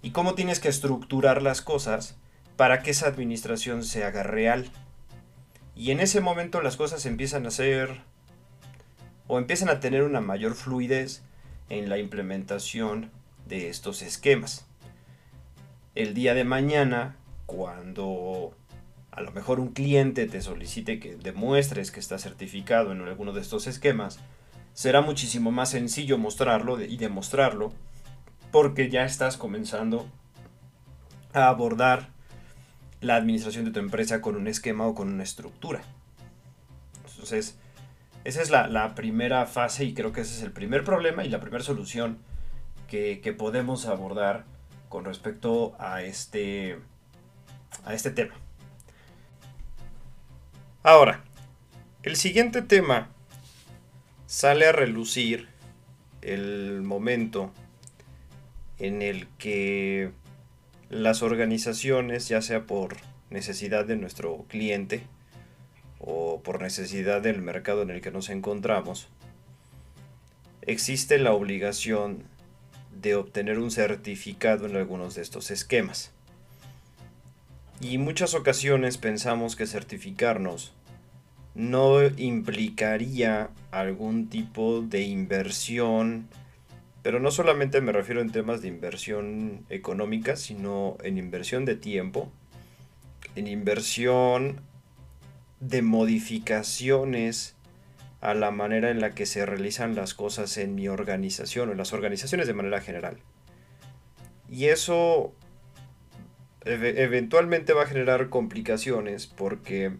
y 0.00 0.10
cómo 0.10 0.34
tienes 0.34 0.60
que 0.60 0.68
estructurar 0.68 1.42
las 1.42 1.60
cosas 1.60 2.16
para 2.62 2.78
que 2.78 2.92
esa 2.92 3.08
administración 3.08 3.82
se 3.82 4.04
haga 4.04 4.22
real. 4.22 4.70
Y 5.74 5.90
en 5.90 5.98
ese 5.98 6.20
momento 6.20 6.62
las 6.62 6.76
cosas 6.76 7.06
empiezan 7.06 7.44
a 7.44 7.50
ser 7.50 8.02
o 9.26 9.40
empiezan 9.40 9.68
a 9.68 9.80
tener 9.80 10.04
una 10.04 10.20
mayor 10.20 10.54
fluidez 10.54 11.24
en 11.70 11.88
la 11.88 11.98
implementación 11.98 13.10
de 13.48 13.68
estos 13.68 14.00
esquemas. 14.00 14.64
El 15.96 16.14
día 16.14 16.34
de 16.34 16.44
mañana, 16.44 17.16
cuando 17.46 18.56
a 19.10 19.22
lo 19.22 19.32
mejor 19.32 19.58
un 19.58 19.72
cliente 19.72 20.28
te 20.28 20.40
solicite 20.40 21.00
que 21.00 21.16
demuestres 21.16 21.90
que 21.90 21.98
está 21.98 22.16
certificado 22.16 22.92
en 22.92 23.00
alguno 23.00 23.32
de 23.32 23.40
estos 23.40 23.66
esquemas, 23.66 24.20
será 24.72 25.00
muchísimo 25.00 25.50
más 25.50 25.70
sencillo 25.70 26.16
mostrarlo 26.16 26.80
y 26.80 26.96
demostrarlo 26.96 27.72
porque 28.52 28.88
ya 28.88 29.04
estás 29.04 29.36
comenzando 29.36 30.06
a 31.32 31.48
abordar 31.48 32.12
la 33.02 33.16
administración 33.16 33.64
de 33.66 33.72
tu 33.72 33.80
empresa 33.80 34.22
con 34.22 34.36
un 34.36 34.46
esquema 34.46 34.86
o 34.86 34.94
con 34.94 35.12
una 35.12 35.24
estructura. 35.24 35.82
Entonces, 37.10 37.58
esa 38.24 38.40
es 38.40 38.50
la, 38.50 38.94
primera 38.94 39.44
fase 39.46 39.84
y 39.84 39.92
creo 39.92 40.12
que 40.12 40.22
ese 40.22 40.36
es 40.36 40.42
el 40.42 40.52
primer 40.52 40.84
problema 40.84 41.24
y 41.24 41.28
la 41.28 41.40
primera 41.40 41.64
solución 41.64 42.18
que, 42.88 43.20
que 43.20 43.32
podemos 43.32 43.86
abordar 43.86 44.44
con 44.88 45.04
respecto 45.04 45.74
a 45.78 46.02
este, 46.02 46.78
a 47.84 47.92
este 47.92 48.10
tema. 48.10 48.34
Ahora, 50.84 51.24
el 52.02 52.16
siguiente 52.16 52.62
tema 52.62 53.08
sale 54.26 54.66
a 54.66 54.72
relucir 54.72 55.48
el 56.20 56.82
momento 56.82 57.52
en 58.78 59.02
el 59.02 59.28
que 59.38 60.12
las 60.92 61.22
organizaciones, 61.22 62.28
ya 62.28 62.42
sea 62.42 62.66
por 62.66 62.96
necesidad 63.30 63.86
de 63.86 63.96
nuestro 63.96 64.44
cliente 64.46 65.04
o 65.98 66.42
por 66.42 66.60
necesidad 66.60 67.22
del 67.22 67.40
mercado 67.40 67.80
en 67.80 67.88
el 67.88 68.02
que 68.02 68.10
nos 68.10 68.28
encontramos, 68.28 69.08
existe 70.60 71.18
la 71.18 71.32
obligación 71.32 72.24
de 73.00 73.14
obtener 73.14 73.58
un 73.58 73.70
certificado 73.70 74.66
en 74.66 74.76
algunos 74.76 75.14
de 75.14 75.22
estos 75.22 75.50
esquemas. 75.50 76.12
Y 77.80 77.96
muchas 77.96 78.34
ocasiones 78.34 78.98
pensamos 78.98 79.56
que 79.56 79.66
certificarnos 79.66 80.74
no 81.54 82.04
implicaría 82.18 83.48
algún 83.70 84.28
tipo 84.28 84.82
de 84.82 85.04
inversión, 85.04 86.28
pero 87.02 87.18
no 87.18 87.30
solamente 87.30 87.80
me 87.80 87.92
refiero 87.92 88.20
en 88.20 88.30
temas 88.30 88.62
de 88.62 88.68
inversión 88.68 89.66
económica, 89.68 90.36
sino 90.36 90.96
en 91.02 91.18
inversión 91.18 91.64
de 91.64 91.74
tiempo, 91.74 92.32
en 93.34 93.48
inversión 93.48 94.60
de 95.60 95.82
modificaciones 95.82 97.56
a 98.20 98.34
la 98.34 98.52
manera 98.52 98.90
en 98.90 99.00
la 99.00 99.10
que 99.10 99.26
se 99.26 99.44
realizan 99.44 99.96
las 99.96 100.14
cosas 100.14 100.56
en 100.56 100.76
mi 100.76 100.86
organización 100.86 101.68
o 101.68 101.72
en 101.72 101.78
las 101.78 101.92
organizaciones 101.92 102.46
de 102.46 102.54
manera 102.54 102.80
general. 102.80 103.16
Y 104.48 104.66
eso 104.66 105.34
eventualmente 106.64 107.72
va 107.72 107.82
a 107.82 107.86
generar 107.86 108.28
complicaciones 108.28 109.26
porque 109.26 109.92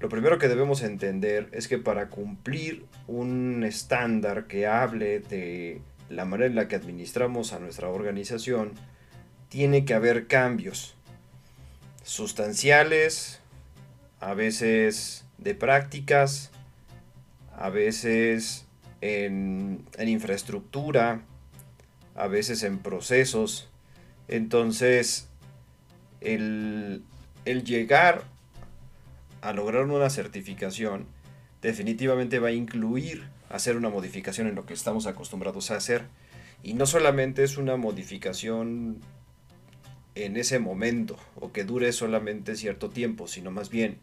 lo 0.00 0.08
primero 0.08 0.38
que 0.38 0.48
debemos 0.48 0.82
entender 0.82 1.48
es 1.52 1.68
que 1.68 1.78
para 1.78 2.08
cumplir 2.08 2.86
un 3.06 3.62
estándar 3.62 4.48
que 4.48 4.66
hable 4.66 5.20
de 5.20 5.80
la 6.12 6.24
manera 6.24 6.46
en 6.46 6.54
la 6.54 6.68
que 6.68 6.76
administramos 6.76 7.52
a 7.52 7.58
nuestra 7.58 7.88
organización, 7.88 8.72
tiene 9.48 9.84
que 9.84 9.94
haber 9.94 10.26
cambios 10.26 10.94
sustanciales, 12.04 13.40
a 14.20 14.34
veces 14.34 15.24
de 15.38 15.54
prácticas, 15.54 16.50
a 17.56 17.70
veces 17.70 18.66
en, 19.00 19.84
infraestructura, 19.98 21.22
a 22.14 22.26
veces 22.28 22.62
en 22.62 22.78
procesos. 22.78 23.68
Entonces, 24.28 25.28
el, 26.20 27.02
llegar 27.44 28.24
a 29.40 29.52
lograr 29.52 29.84
una 29.84 30.10
certificación 30.10 31.06
definitivamente 31.60 32.38
va 32.38 32.48
a 32.48 32.52
incluir 32.52 33.24
hacer 33.52 33.76
una 33.76 33.90
modificación 33.90 34.48
en 34.48 34.54
lo 34.54 34.66
que 34.66 34.74
estamos 34.74 35.06
acostumbrados 35.06 35.70
a 35.70 35.76
hacer. 35.76 36.06
Y 36.62 36.74
no 36.74 36.86
solamente 36.86 37.44
es 37.44 37.58
una 37.58 37.76
modificación 37.76 39.00
en 40.14 40.36
ese 40.36 40.58
momento 40.58 41.16
o 41.36 41.52
que 41.52 41.64
dure 41.64 41.92
solamente 41.92 42.56
cierto 42.56 42.90
tiempo, 42.90 43.28
sino 43.28 43.50
más 43.50 43.70
bien 43.70 43.98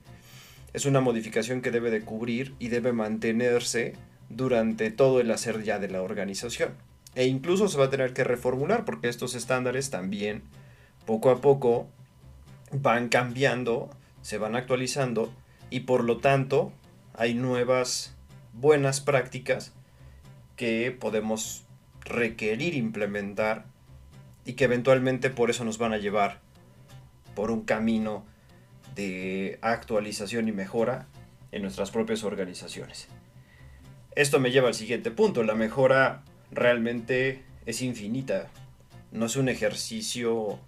es 0.73 0.85
una 0.85 1.01
modificación 1.01 1.61
que 1.61 1.71
debe 1.71 1.91
de 1.91 2.01
cubrir 2.01 2.53
y 2.59 2.67
debe 2.69 2.93
mantenerse 2.93 3.93
durante 4.29 4.91
todo 4.91 5.19
el 5.19 5.31
hacer 5.31 5.63
ya 5.63 5.79
de 5.79 5.89
la 5.89 6.01
organización. 6.01 6.73
E 7.15 7.25
incluso 7.25 7.67
se 7.67 7.77
va 7.77 7.85
a 7.85 7.89
tener 7.89 8.13
que 8.13 8.23
reformular 8.23 8.85
porque 8.85 9.09
estos 9.09 9.33
estándares 9.33 9.89
también 9.89 10.43
poco 11.05 11.31
a 11.31 11.41
poco 11.41 11.87
van 12.71 13.09
cambiando, 13.09 13.89
se 14.21 14.37
van 14.37 14.55
actualizando 14.55 15.33
y 15.71 15.81
por 15.81 16.03
lo 16.03 16.17
tanto 16.17 16.71
hay 17.15 17.33
nuevas 17.33 18.15
buenas 18.59 19.01
prácticas 19.01 19.73
que 20.55 20.91
podemos 20.91 21.65
requerir 22.01 22.73
implementar 22.73 23.65
y 24.45 24.53
que 24.53 24.65
eventualmente 24.65 25.29
por 25.29 25.49
eso 25.49 25.63
nos 25.63 25.77
van 25.77 25.93
a 25.93 25.97
llevar 25.97 26.41
por 27.35 27.51
un 27.51 27.63
camino 27.63 28.25
de 28.95 29.59
actualización 29.61 30.47
y 30.47 30.51
mejora 30.51 31.07
en 31.51 31.61
nuestras 31.61 31.91
propias 31.91 32.23
organizaciones. 32.23 33.07
Esto 34.15 34.39
me 34.39 34.51
lleva 34.51 34.67
al 34.67 34.73
siguiente 34.73 35.11
punto, 35.11 35.43
la 35.43 35.55
mejora 35.55 36.23
realmente 36.51 37.43
es 37.65 37.81
infinita, 37.81 38.47
no 39.11 39.27
es 39.27 39.35
un 39.35 39.47
ejercicio 39.47 40.59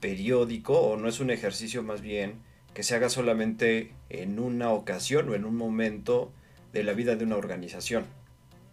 periódico 0.00 0.78
o 0.78 0.96
no 0.96 1.08
es 1.08 1.20
un 1.20 1.30
ejercicio 1.30 1.82
más 1.82 2.02
bien 2.02 2.42
que 2.74 2.82
se 2.82 2.94
haga 2.96 3.08
solamente 3.08 3.92
en 4.10 4.38
una 4.38 4.70
ocasión 4.70 5.28
o 5.28 5.34
en 5.34 5.44
un 5.44 5.56
momento 5.56 6.32
de 6.74 6.82
la 6.82 6.92
vida 6.92 7.16
de 7.16 7.24
una 7.24 7.36
organización, 7.36 8.04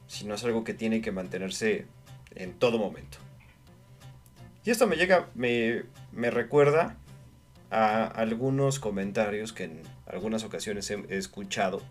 sino 0.08 0.34
es 0.34 0.44
algo 0.44 0.66
que 0.66 0.74
tiene 0.74 1.02
que 1.02 1.12
mantenerse 1.12 1.86
en 2.36 2.54
todo 2.54 2.78
momento. 2.78 3.20
Y 4.66 4.72
esto 4.72 4.88
me 4.88 4.96
llega, 4.96 5.30
me, 5.36 5.84
me 6.12 6.32
recuerda 6.32 6.98
a 7.70 8.06
algunos 8.06 8.80
comentarios 8.80 9.54
que 9.54 9.66
en 9.66 9.82
algunas 10.08 10.44
ocasiones 10.44 10.90
he, 10.90 11.06
escuchado, 11.10 11.82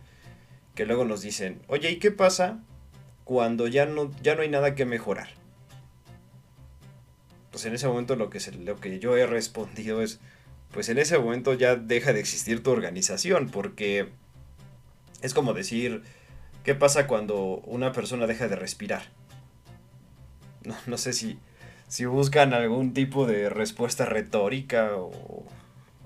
que 0.75 0.85
luego 0.85 1.05
nos 1.05 1.23
dicen, 1.23 1.63
oye, 1.69 1.91
¿y 1.93 1.99
qué 1.99 2.11
pasa 2.11 2.61
cuando 3.25 3.69
ya 3.69 3.87
no, 3.87 4.11
ya 4.23 4.35
no 4.35 4.43
hay 4.43 4.49
nada 4.49 4.75
que 4.75 4.85
mejorar? 4.85 5.29
Pues 7.53 7.65
en 7.67 7.75
ese 7.75 7.87
momento 7.87 8.17
lo 8.17 8.31
que, 8.31 8.41
lo 8.65 8.81
que 8.81 8.99
yo 8.99 9.17
he 9.17 9.27
respondido 9.27 10.03
es, 10.03 10.21
pues 10.73 10.89
en 10.89 10.99
ese 10.99 11.19
momento 11.19 11.55
ya 11.55 11.77
deja 11.77 12.13
de 12.13 12.21
existir 12.21 12.63
tu 12.63 12.71
organización, 12.71 13.49
porque 13.49 14.09
es 15.23 15.35
como 15.35 15.53
decir, 15.53 16.03
¿qué 16.65 16.75
pasa 16.75 17.07
cuando 17.07 17.59
una 17.67 17.93
persona 17.93 18.27
deja 18.27 18.49
de 18.49 18.57
respirar? 18.57 19.03
No, 20.65 20.77
no 20.87 20.99
sé 20.99 21.13
si, 21.13 21.39
si 21.89 22.05
buscan 22.05 22.55
algún 22.55 22.93
tipo 22.93 23.27
de 23.27 23.49
respuesta 23.49 24.05
retórica 24.05 24.97
o, 24.97 25.45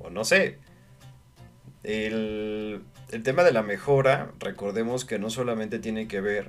o 0.00 0.10
no 0.10 0.24
sé. 0.24 0.58
El, 1.82 2.82
el 3.10 3.22
tema 3.22 3.44
de 3.44 3.52
la 3.52 3.62
mejora, 3.62 4.32
recordemos 4.38 5.04
que 5.04 5.18
no 5.18 5.30
solamente 5.30 5.78
tiene 5.78 6.08
que 6.08 6.20
ver 6.20 6.48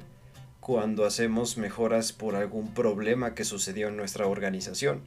cuando 0.59 1.05
hacemos 1.05 1.57
mejoras 1.57 2.11
por 2.11 2.35
algún 2.35 2.73
problema 2.73 3.35
que 3.35 3.43
sucedió 3.43 3.89
en 3.89 3.97
nuestra 3.97 4.25
organización. 4.25 5.03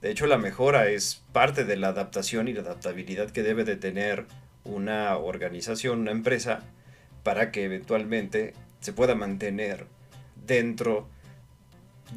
De 0.00 0.10
hecho, 0.10 0.26
la 0.26 0.38
mejora 0.38 0.88
es 0.88 1.22
parte 1.32 1.64
de 1.64 1.76
la 1.76 1.88
adaptación 1.88 2.48
y 2.48 2.54
la 2.54 2.60
adaptabilidad 2.60 3.30
que 3.30 3.42
debe 3.42 3.64
de 3.64 3.76
tener 3.76 4.26
una 4.64 5.16
organización, 5.16 6.00
una 6.00 6.12
empresa, 6.12 6.62
para 7.22 7.50
que 7.52 7.64
eventualmente 7.64 8.54
se 8.80 8.92
pueda 8.92 9.14
mantener 9.14 9.86
dentro 10.46 11.08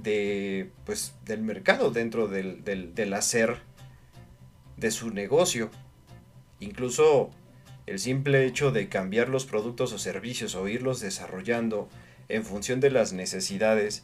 de, 0.02 0.72
pues, 0.86 1.16
del 1.26 1.42
mercado, 1.42 1.92
dentro 1.92 2.28
del, 2.28 2.64
del, 2.64 2.96
del 2.96 3.14
hacer 3.14 3.60
de 4.78 4.92
su 4.92 5.12
negocio. 5.12 5.70
Incluso 6.60 7.32
el 7.86 8.00
simple 8.00 8.46
hecho 8.46 8.72
de 8.72 8.90
cambiar 8.90 9.30
los 9.30 9.46
productos 9.46 9.92
o 9.94 10.00
servicios 10.00 10.56
o 10.56 10.68
irlos 10.68 11.00
desarrollando 11.00 11.90
en 12.30 12.46
función 12.46 12.80
de 12.80 12.92
las 12.92 13.14
necesidades 13.14 14.04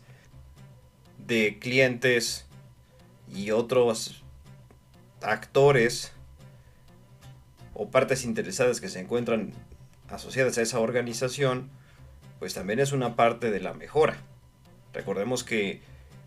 de 1.25 1.59
clientes 1.59 2.45
y 3.33 3.51
otros 3.51 4.23
actores 5.21 6.11
o 7.73 7.89
partes 7.89 8.25
interesadas 8.25 8.81
que 8.81 8.89
se 8.89 8.99
encuentran 8.99 9.53
asociadas 10.09 10.57
a 10.57 10.61
esa 10.61 10.79
organización, 10.79 11.69
pues 12.39 12.53
también 12.53 12.79
es 12.79 12.91
una 12.91 13.15
parte 13.15 13.51
de 13.51 13.59
la 13.59 13.73
mejora. 13.73 14.17
Recordemos 14.93 15.43
que 15.43 15.81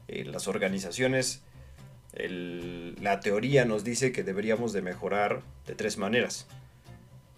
eh, 0.08 0.24
las 0.24 0.48
organizaciones, 0.48 1.42
la 2.12 3.20
teoría 3.20 3.64
nos 3.64 3.84
dice 3.84 4.10
que 4.10 4.24
deberíamos 4.24 4.72
de 4.72 4.82
mejorar 4.82 5.42
de 5.66 5.74
tres 5.74 5.96
maneras. 5.96 6.46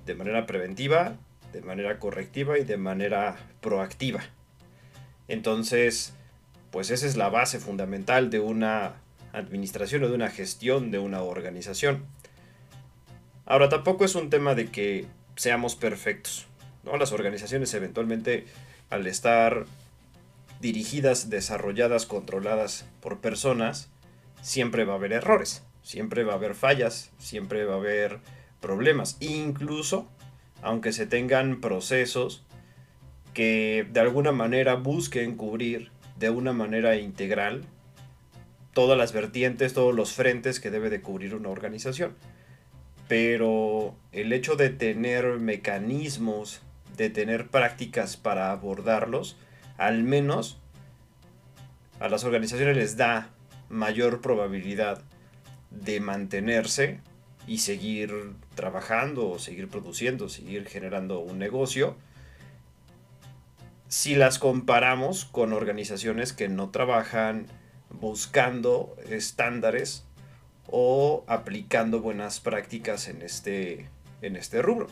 De 0.07 0.15
manera 0.15 0.47
preventiva, 0.47 1.17
de 1.53 1.61
manera 1.61 1.99
correctiva 1.99 2.59
y 2.59 2.65
de 2.65 2.79
manera 2.79 3.37
proactiva. 3.61 4.23
Entonces, 5.29 6.15
pues 6.71 6.91
esa 6.91 7.07
es 7.07 7.17
la 7.17 7.29
base 7.29 7.59
fundamental 7.59 8.31
de 8.31 8.41
una 8.41 8.95
administración 9.33 10.03
o 10.05 10.09
de 10.09 10.15
una 10.15 10.31
gestión 10.31 10.91
de 10.91 10.99
una 10.99 11.23
organización. 11.23 12.07
Ahora, 13.45 13.69
tampoco 13.69 14.05
es 14.05 14.15
un 14.15 14.31
tema 14.31 14.55
de 14.55 14.67
que 14.67 15.07
seamos 15.37 15.77
perfectos. 15.77 16.47
¿no? 16.85 16.97
Las 16.97 17.13
organizaciones 17.13 17.73
eventualmente, 17.75 18.47
al 18.91 19.07
estar 19.07 19.67
dirigidas, 20.61 21.31
desarrolladas, 21.31 22.07
controladas 22.07 22.87
por 23.01 23.19
personas, 23.19 23.91
siempre 24.43 24.85
va 24.85 24.95
a 24.95 24.97
haber 24.97 25.13
errores, 25.13 25.65
siempre 25.83 26.25
va 26.25 26.33
a 26.35 26.37
haber 26.37 26.55
fallas, 26.55 27.11
siempre 27.19 27.65
va 27.65 27.75
a 27.75 27.79
haber 27.79 28.21
problemas. 28.61 29.17
Incluso, 29.21 30.09
aunque 30.63 30.93
se 30.93 31.07
tengan 31.07 31.61
procesos 31.61 32.45
que 33.35 33.87
de 33.91 34.01
alguna 34.01 34.33
manera 34.33 34.75
busquen 34.75 35.37
cubrir 35.37 35.91
de 36.19 36.31
una 36.31 36.53
manera 36.53 36.97
integral 36.97 37.65
todas 38.73 38.97
las 38.97 39.13
vertientes, 39.13 39.75
todos 39.75 39.95
los 39.95 40.13
frentes 40.13 40.61
que 40.61 40.71
debe 40.71 40.91
de 40.91 41.01
cubrir 41.01 41.35
una 41.35 41.49
organización. 41.49 42.15
Pero 43.13 43.95
el 44.13 44.33
hecho 44.33 44.57
de 44.57 44.71
tener 44.71 45.39
mecanismos, 45.39 46.63
de 46.97 47.11
tener 47.11 47.49
prácticas 47.49 48.17
para 48.17 48.51
abordarlos, 48.53 49.37
al 49.77 50.03
menos 50.03 50.59
a 52.01 52.09
las 52.09 52.25
organizaciones 52.25 52.75
les 52.75 52.97
da 52.97 53.29
mayor 53.69 54.23
probabilidad 54.23 55.03
de 55.71 56.01
mantenerse 56.01 57.01
y 57.47 57.59
seguir 57.59 58.33
trabajando 58.55 59.39
seguir 59.39 59.69
produciendo, 59.69 60.31
seguir 60.31 60.67
generando 60.67 61.19
un 61.19 61.39
negocio 61.39 61.99
si 63.89 64.15
las 64.15 64.39
comparamos 64.39 65.27
con 65.27 65.53
organizaciones 65.53 66.33
que 66.33 66.49
no 66.49 66.71
trabajan 66.71 67.47
buscando 67.91 68.97
estándares 69.11 70.07
o 70.73 71.23
aplicando 71.29 72.01
buenas 72.01 72.41
prácticas 72.41 73.07
en 73.09 73.21
este, 73.21 73.91
en 74.23 74.37
este 74.37 74.63
rubro. 74.63 74.87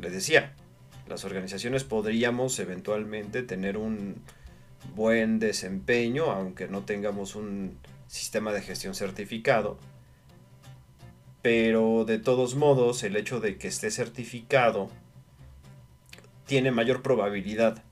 Les 0.00 0.12
decía, 0.12 0.54
las 1.08 1.24
organizaciones 1.24 1.84
podríamos 1.84 2.58
eventualmente 2.58 3.44
tener 3.44 3.76
un 3.76 4.16
buen 4.96 5.38
desempeño, 5.38 6.32
aunque 6.32 6.66
no 6.66 6.82
tengamos 6.82 7.36
un 7.36 7.78
sistema 8.08 8.52
de 8.52 8.60
gestión 8.60 8.96
certificado. 8.96 9.78
Pero 11.42 12.04
de 12.04 12.18
todos 12.18 12.56
modos, 12.56 13.04
el 13.04 13.16
hecho 13.16 13.38
de 13.38 13.58
que 13.58 13.68
esté 13.68 13.88
certificado 13.92 14.90
tiene 16.44 16.72
mayor 16.72 17.02
probabilidad 17.02 17.84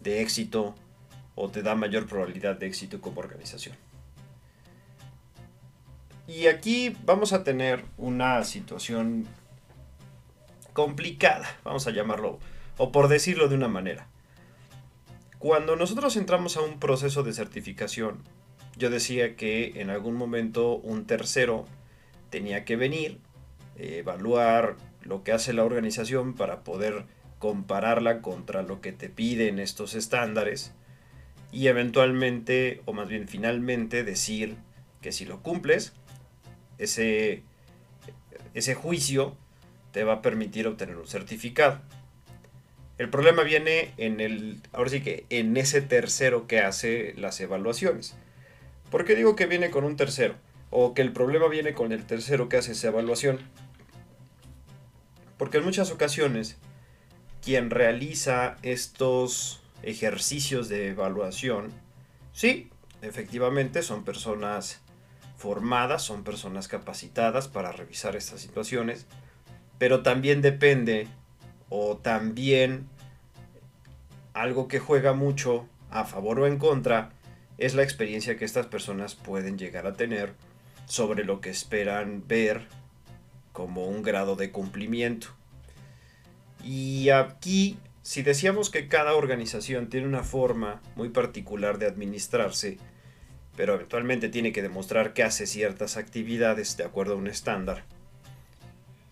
de 0.00 0.22
éxito 0.22 0.76
o 1.34 1.48
te 1.48 1.62
da 1.62 1.74
mayor 1.74 2.06
probabilidad 2.06 2.56
de 2.56 2.68
éxito 2.68 3.00
como 3.00 3.18
organización. 3.18 3.76
Y 6.28 6.46
aquí 6.46 6.94
vamos 7.06 7.32
a 7.32 7.42
tener 7.42 7.86
una 7.96 8.44
situación 8.44 9.26
complicada, 10.74 11.48
vamos 11.64 11.86
a 11.86 11.90
llamarlo, 11.90 12.38
o 12.76 12.92
por 12.92 13.08
decirlo 13.08 13.48
de 13.48 13.54
una 13.54 13.68
manera. 13.68 14.08
Cuando 15.38 15.74
nosotros 15.74 16.16
entramos 16.16 16.58
a 16.58 16.60
un 16.60 16.78
proceso 16.78 17.22
de 17.22 17.32
certificación, 17.32 18.22
yo 18.76 18.90
decía 18.90 19.36
que 19.36 19.80
en 19.80 19.88
algún 19.88 20.16
momento 20.16 20.76
un 20.76 21.06
tercero 21.06 21.64
tenía 22.28 22.66
que 22.66 22.76
venir, 22.76 23.20
evaluar 23.78 24.76
lo 25.00 25.24
que 25.24 25.32
hace 25.32 25.54
la 25.54 25.64
organización 25.64 26.34
para 26.34 26.62
poder 26.62 27.06
compararla 27.38 28.20
contra 28.20 28.62
lo 28.62 28.82
que 28.82 28.92
te 28.92 29.08
piden 29.08 29.58
estos 29.58 29.94
estándares 29.94 30.74
y 31.52 31.68
eventualmente, 31.68 32.82
o 32.84 32.92
más 32.92 33.08
bien 33.08 33.28
finalmente, 33.28 34.04
decir 34.04 34.56
que 35.00 35.12
si 35.12 35.24
lo 35.24 35.42
cumples, 35.42 35.94
ese, 36.78 37.42
ese 38.54 38.74
juicio 38.74 39.36
te 39.92 40.04
va 40.04 40.14
a 40.14 40.22
permitir 40.22 40.66
obtener 40.66 40.96
un 40.96 41.06
certificado. 41.06 41.80
El 42.98 43.10
problema 43.10 43.42
viene 43.42 43.92
en 43.96 44.20
el, 44.20 44.60
ahora 44.72 44.90
sí 44.90 45.00
que 45.00 45.24
en 45.30 45.56
ese 45.56 45.80
tercero 45.80 46.46
que 46.46 46.60
hace 46.60 47.14
las 47.16 47.40
evaluaciones. 47.40 48.16
¿Por 48.90 49.04
qué 49.04 49.14
digo 49.14 49.36
que 49.36 49.46
viene 49.46 49.70
con 49.70 49.84
un 49.84 49.96
tercero? 49.96 50.34
O 50.70 50.94
que 50.94 51.02
el 51.02 51.12
problema 51.12 51.48
viene 51.48 51.74
con 51.74 51.92
el 51.92 52.04
tercero 52.04 52.48
que 52.48 52.56
hace 52.56 52.72
esa 52.72 52.88
evaluación. 52.88 53.38
Porque 55.36 55.58
en 55.58 55.64
muchas 55.64 55.92
ocasiones, 55.92 56.58
quien 57.42 57.70
realiza 57.70 58.56
estos 58.62 59.62
ejercicios 59.82 60.68
de 60.68 60.88
evaluación, 60.88 61.70
sí, 62.32 62.70
efectivamente 63.02 63.82
son 63.82 64.04
personas 64.04 64.80
formadas, 65.38 66.02
son 66.02 66.24
personas 66.24 66.68
capacitadas 66.68 67.48
para 67.48 67.72
revisar 67.72 68.16
estas 68.16 68.40
situaciones, 68.40 69.06
pero 69.78 70.02
también 70.02 70.42
depende 70.42 71.08
o 71.70 71.96
también 71.96 72.86
algo 74.34 74.68
que 74.68 74.78
juega 74.78 75.14
mucho 75.14 75.66
a 75.90 76.04
favor 76.04 76.40
o 76.40 76.46
en 76.46 76.58
contra 76.58 77.10
es 77.56 77.74
la 77.74 77.82
experiencia 77.82 78.36
que 78.36 78.44
estas 78.44 78.66
personas 78.66 79.14
pueden 79.14 79.56
llegar 79.56 79.86
a 79.86 79.94
tener 79.94 80.34
sobre 80.84 81.24
lo 81.24 81.40
que 81.40 81.48
esperan 81.50 82.24
ver 82.28 82.66
como 83.52 83.86
un 83.86 84.02
grado 84.02 84.36
de 84.36 84.50
cumplimiento. 84.50 85.28
Y 86.62 87.10
aquí 87.10 87.78
si 88.08 88.22
decíamos 88.22 88.70
que 88.70 88.88
cada 88.88 89.14
organización 89.14 89.90
tiene 89.90 90.06
una 90.06 90.24
forma 90.24 90.80
muy 90.96 91.10
particular 91.10 91.78
de 91.78 91.84
administrarse, 91.84 92.78
pero 93.58 93.74
eventualmente 93.74 94.28
tiene 94.28 94.52
que 94.52 94.62
demostrar 94.62 95.14
que 95.14 95.24
hace 95.24 95.44
ciertas 95.44 95.96
actividades 95.96 96.76
de 96.76 96.84
acuerdo 96.84 97.14
a 97.14 97.16
un 97.16 97.26
estándar, 97.26 97.82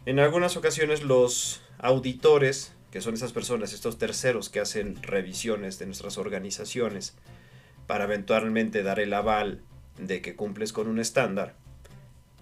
en 0.05 0.21
algunas 0.21 0.57
ocasiones 0.57 1.03
los 1.03 1.63
auditores, 1.79 2.73
que 2.93 3.01
son 3.01 3.15
esas 3.15 3.33
personas, 3.33 3.73
estos 3.73 3.99
terceros 3.99 4.49
que 4.49 4.61
hacen 4.61 5.03
revisiones 5.03 5.81
de 5.81 5.87
nuestras 5.87 6.17
organizaciones 6.17 7.17
para 7.89 8.05
eventualmente 8.05 8.85
dar 8.85 9.01
el 9.01 9.15
aval 9.15 9.63
de 9.99 10.23
que 10.23 10.37
cumples 10.37 10.73
con 10.73 10.87
un 10.87 11.01
estándar, 11.01 11.57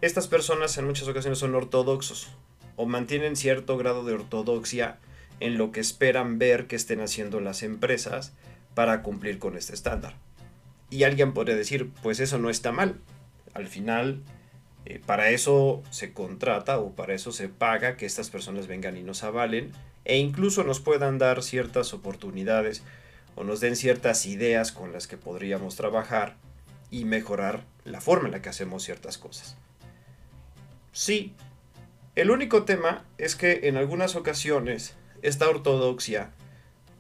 estas 0.03 0.29
personas 0.29 0.77
en 0.77 0.85
muchas 0.85 1.09
ocasiones 1.09 1.39
son 1.39 1.55
ortodoxos 1.55 2.29
o 2.77 2.85
mantienen 2.85 3.35
cierto 3.35 3.79
grado 3.79 4.05
de 4.05 4.13
ortodoxia 4.13 4.99
en 5.41 5.57
lo 5.57 5.73
que 5.73 5.81
esperan 5.81 6.39
ver 6.39 6.67
que 6.67 6.77
estén 6.77 7.01
haciendo 7.01 7.41
las 7.41 7.63
empresas 7.63 8.35
para 8.75 9.03
cumplir 9.03 9.39
con 9.39 9.57
este 9.57 9.73
estándar. 9.73 10.17
Y 10.95 11.03
alguien 11.03 11.33
podría 11.33 11.57
decir, 11.57 11.91
pues 12.05 12.21
eso 12.21 12.39
no 12.39 12.51
está 12.51 12.71
mal. 12.71 13.01
Al 13.53 13.67
final, 13.67 14.23
eh, 14.85 15.01
para 15.05 15.31
eso 15.31 15.83
se 15.91 16.13
contrata 16.13 16.79
o 16.79 16.93
para 16.93 17.15
eso 17.15 17.33
se 17.33 17.49
paga 17.49 17.97
que 17.97 18.07
estas 18.07 18.31
personas 18.31 18.69
vengan 18.69 18.97
y 18.97 19.03
nos 19.03 19.25
avalen 19.25 19.73
e 20.05 20.19
incluso 20.19 20.63
nos 20.63 20.79
puedan 20.79 21.19
dar 21.19 21.43
ciertas 21.43 21.95
oportunidades 21.95 22.85
o 23.35 23.43
nos 23.43 23.59
den 23.59 23.75
ciertas 23.75 24.25
ideas 24.25 24.71
con 24.71 24.93
las 24.93 25.09
que 25.09 25.17
podríamos 25.17 25.75
trabajar 25.75 26.37
y 26.93 27.07
mejorar 27.07 27.65
la 27.85 28.01
forma 28.01 28.27
en 28.27 28.33
la 28.33 28.41
que 28.41 28.51
hacemos 28.51 28.85
ciertas 28.85 29.19
cosas. 29.19 29.57
Sí, 30.93 31.35
el 32.15 32.31
único 32.31 32.63
tema 32.63 33.05
es 33.19 33.35
que 33.35 33.63
en 33.65 33.77
algunas 33.77 34.15
ocasiones 34.15 34.95
esta 35.23 35.49
ortodoxia 35.49 36.31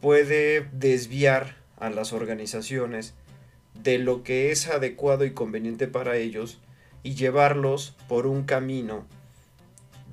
puede 0.00 0.68
desviar 0.72 1.54
a 1.78 1.90
las 1.90 2.12
organizaciones 2.12 3.14
de 3.82 3.98
lo 3.98 4.22
que 4.22 4.50
es 4.50 4.68
adecuado 4.68 5.24
y 5.24 5.32
conveniente 5.32 5.86
para 5.86 6.16
ellos 6.16 6.58
y 7.02 7.14
llevarlos 7.14 7.94
por 8.08 8.26
un 8.26 8.44
camino 8.44 9.06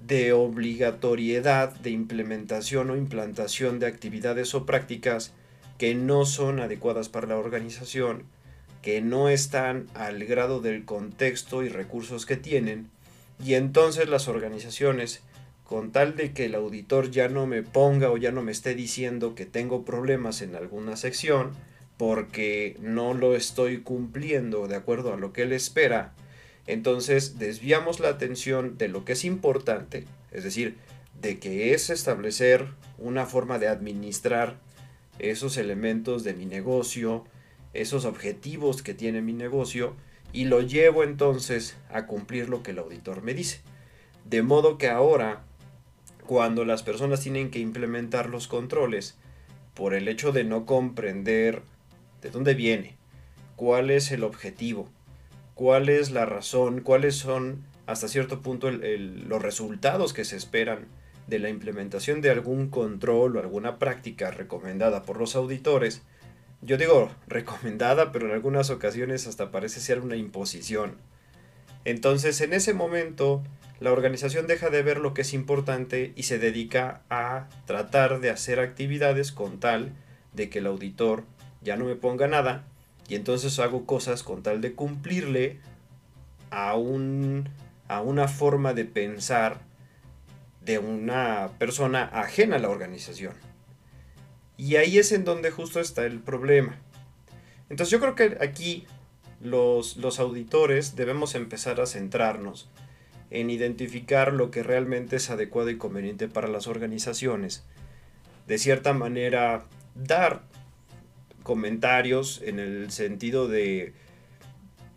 de 0.06 0.34
obligatoriedad 0.34 1.74
de 1.76 1.92
implementación 1.92 2.90
o 2.90 2.98
implantación 2.98 3.80
de 3.80 3.88
actividades 3.88 4.54
o 4.56 4.66
prácticas 4.66 5.32
que 5.78 5.96
no 5.96 6.26
son 6.26 6.60
adecuadas 6.60 7.10
para 7.10 7.28
la 7.28 7.38
organización, 7.38 8.24
que 8.82 9.02
no 9.02 9.30
están 9.30 9.88
al 9.94 10.26
grado 10.26 10.60
del 10.60 10.86
contexto 10.86 11.64
y 11.64 11.70
recursos 11.70 12.26
que 12.26 12.36
tienen, 12.36 12.90
y 13.44 13.54
entonces 13.54 14.10
las 14.10 14.28
organizaciones, 14.28 15.22
con 15.64 15.92
tal 15.92 16.16
de 16.16 16.34
que 16.34 16.46
el 16.46 16.56
auditor 16.56 17.10
ya 17.10 17.30
no 17.30 17.48
me 17.48 17.64
ponga 17.64 18.12
o 18.12 18.18
ya 18.18 18.32
no 18.32 18.44
me 18.44 18.52
esté 18.52 18.76
diciendo 18.76 19.34
que 19.34 19.46
tengo 19.46 19.86
problemas 19.86 20.42
en 20.42 20.56
alguna 20.56 20.98
sección, 20.98 21.52
porque 22.02 22.78
no 22.80 23.14
lo 23.14 23.36
estoy 23.36 23.82
cumpliendo 23.82 24.68
de 24.68 24.76
acuerdo 24.76 25.14
a 25.14 25.18
lo 25.18 25.34
que 25.34 25.44
él 25.44 25.52
espera, 25.52 26.16
entonces 26.66 27.38
desviamos 27.38 28.00
la 28.00 28.10
atención 28.10 28.76
de 28.80 28.88
lo 28.88 29.06
que 29.06 29.14
es 29.14 29.24
importante, 29.24 30.06
es 30.32 30.44
decir, 30.44 30.78
de 31.22 31.38
que 31.38 31.76
es 31.76 31.92
establecer 31.92 32.66
una 32.98 33.28
forma 33.28 33.60
de 33.60 33.68
administrar 33.68 34.58
esos 35.20 35.58
elementos 35.58 36.24
de 36.24 36.34
mi 36.34 36.48
negocio, 36.48 37.24
esos 37.76 38.06
objetivos 38.06 38.82
que 38.82 38.96
tiene 38.96 39.22
mi 39.22 39.34
negocio, 39.34 39.94
y 40.34 40.46
lo 40.46 40.62
llevo 40.62 41.04
entonces 41.04 41.78
a 41.92 42.08
cumplir 42.08 42.50
lo 42.50 42.64
que 42.64 42.72
el 42.72 42.80
auditor 42.80 43.22
me 43.22 43.36
dice. 43.36 43.62
De 44.26 44.42
modo 44.42 44.80
que 44.80 44.90
ahora, 44.90 45.44
cuando 46.26 46.66
las 46.66 46.82
personas 46.82 47.22
tienen 47.22 47.52
que 47.52 47.60
implementar 47.60 48.28
los 48.28 48.48
controles, 48.48 49.20
por 49.76 49.94
el 49.94 50.08
hecho 50.08 50.32
de 50.32 50.44
no 50.44 50.66
comprender 50.66 51.62
de 52.22 52.30
dónde 52.30 52.54
viene, 52.54 52.98
cuál 53.56 53.92
es 53.92 54.12
el 54.12 54.24
objetivo, 54.24 54.90
cuál 55.56 55.90
es 55.90 56.12
la 56.12 56.26
razón, 56.26 56.82
cuáles 56.82 57.16
son 57.16 57.64
hasta 57.86 58.08
cierto 58.08 58.42
punto 58.42 58.72
los 58.72 59.42
resultados 59.42 60.14
que 60.14 60.26
se 60.26 60.38
esperan 60.38 60.88
de 61.28 61.40
la 61.40 61.50
implementación 61.50 62.22
de 62.22 62.30
algún 62.30 62.70
control 62.70 63.38
o 63.38 63.40
alguna 63.40 63.78
práctica 63.80 64.32
recomendada 64.32 65.04
por 65.04 65.18
los 65.18 65.36
auditores, 65.36 66.02
yo 66.62 66.78
digo 66.78 67.12
recomendada, 67.28 68.12
pero 68.12 68.28
en 68.28 68.34
algunas 68.34 68.70
ocasiones 68.70 69.28
hasta 69.28 69.52
parece 69.52 69.80
ser 69.80 70.00
una 70.00 70.16
imposición. 70.16 70.98
Entonces 71.86 72.40
en 72.42 72.54
ese 72.54 72.74
momento 72.74 73.44
la 73.80 73.92
organización 73.92 74.46
deja 74.46 74.70
de 74.70 74.84
ver 74.84 75.00
lo 75.00 75.14
que 75.16 75.22
es 75.22 75.34
importante 75.34 76.14
y 76.16 76.24
se 76.24 76.38
dedica 76.38 77.02
a 77.10 77.50
tratar 77.66 78.20
de 78.20 78.30
hacer 78.30 78.60
actividades 78.60 79.32
con 79.32 79.60
tal 79.60 79.94
de 80.34 80.50
que 80.50 80.60
el 80.60 80.68
auditor 80.68 81.24
ya 81.62 81.78
no 81.78 81.86
me 81.86 81.96
ponga 81.96 82.28
nada 82.28 82.66
y 83.08 83.16
entonces 83.16 83.60
hago 83.60 83.86
cosas 83.86 84.24
con 84.24 84.44
tal 84.44 84.62
de 84.62 84.74
cumplirle 84.74 85.60
a, 86.50 86.76
un, 86.76 87.50
a 87.88 88.02
una 88.02 88.28
forma 88.28 88.74
de 88.74 88.86
pensar 88.86 89.62
de 90.62 90.80
una 90.80 91.52
persona 91.58 92.04
ajena 92.04 92.58
a 92.58 92.60
la 92.60 92.70
organización. 92.70 93.34
Y 94.58 94.76
ahí 94.76 95.00
es 95.00 95.12
en 95.12 95.26
donde 95.26 95.50
justo 95.52 95.80
está 95.80 96.06
el 96.06 96.20
problema. 96.20 96.78
Entonces 97.70 97.92
yo 97.92 98.00
creo 98.00 98.16
que 98.16 98.38
aquí 98.42 98.86
los, 99.42 99.98
los 99.98 100.20
auditores 100.20 100.96
debemos 100.96 101.36
empezar 101.36 101.82
a 101.82 101.86
centrarnos 101.86 102.70
en 103.32 103.50
identificar 103.50 104.34
lo 104.34 104.52
que 104.52 104.62
realmente 104.62 105.16
es 105.16 105.30
adecuado 105.30 105.70
y 105.70 105.78
conveniente 105.78 106.28
para 106.28 106.48
las 106.48 106.68
organizaciones. 106.68 107.64
De 108.46 108.58
cierta 108.58 108.94
manera, 108.94 109.66
dar 109.96 110.44
comentarios 111.44 112.42
en 112.44 112.60
el 112.60 112.92
sentido 112.92 113.48
de, 113.48 113.94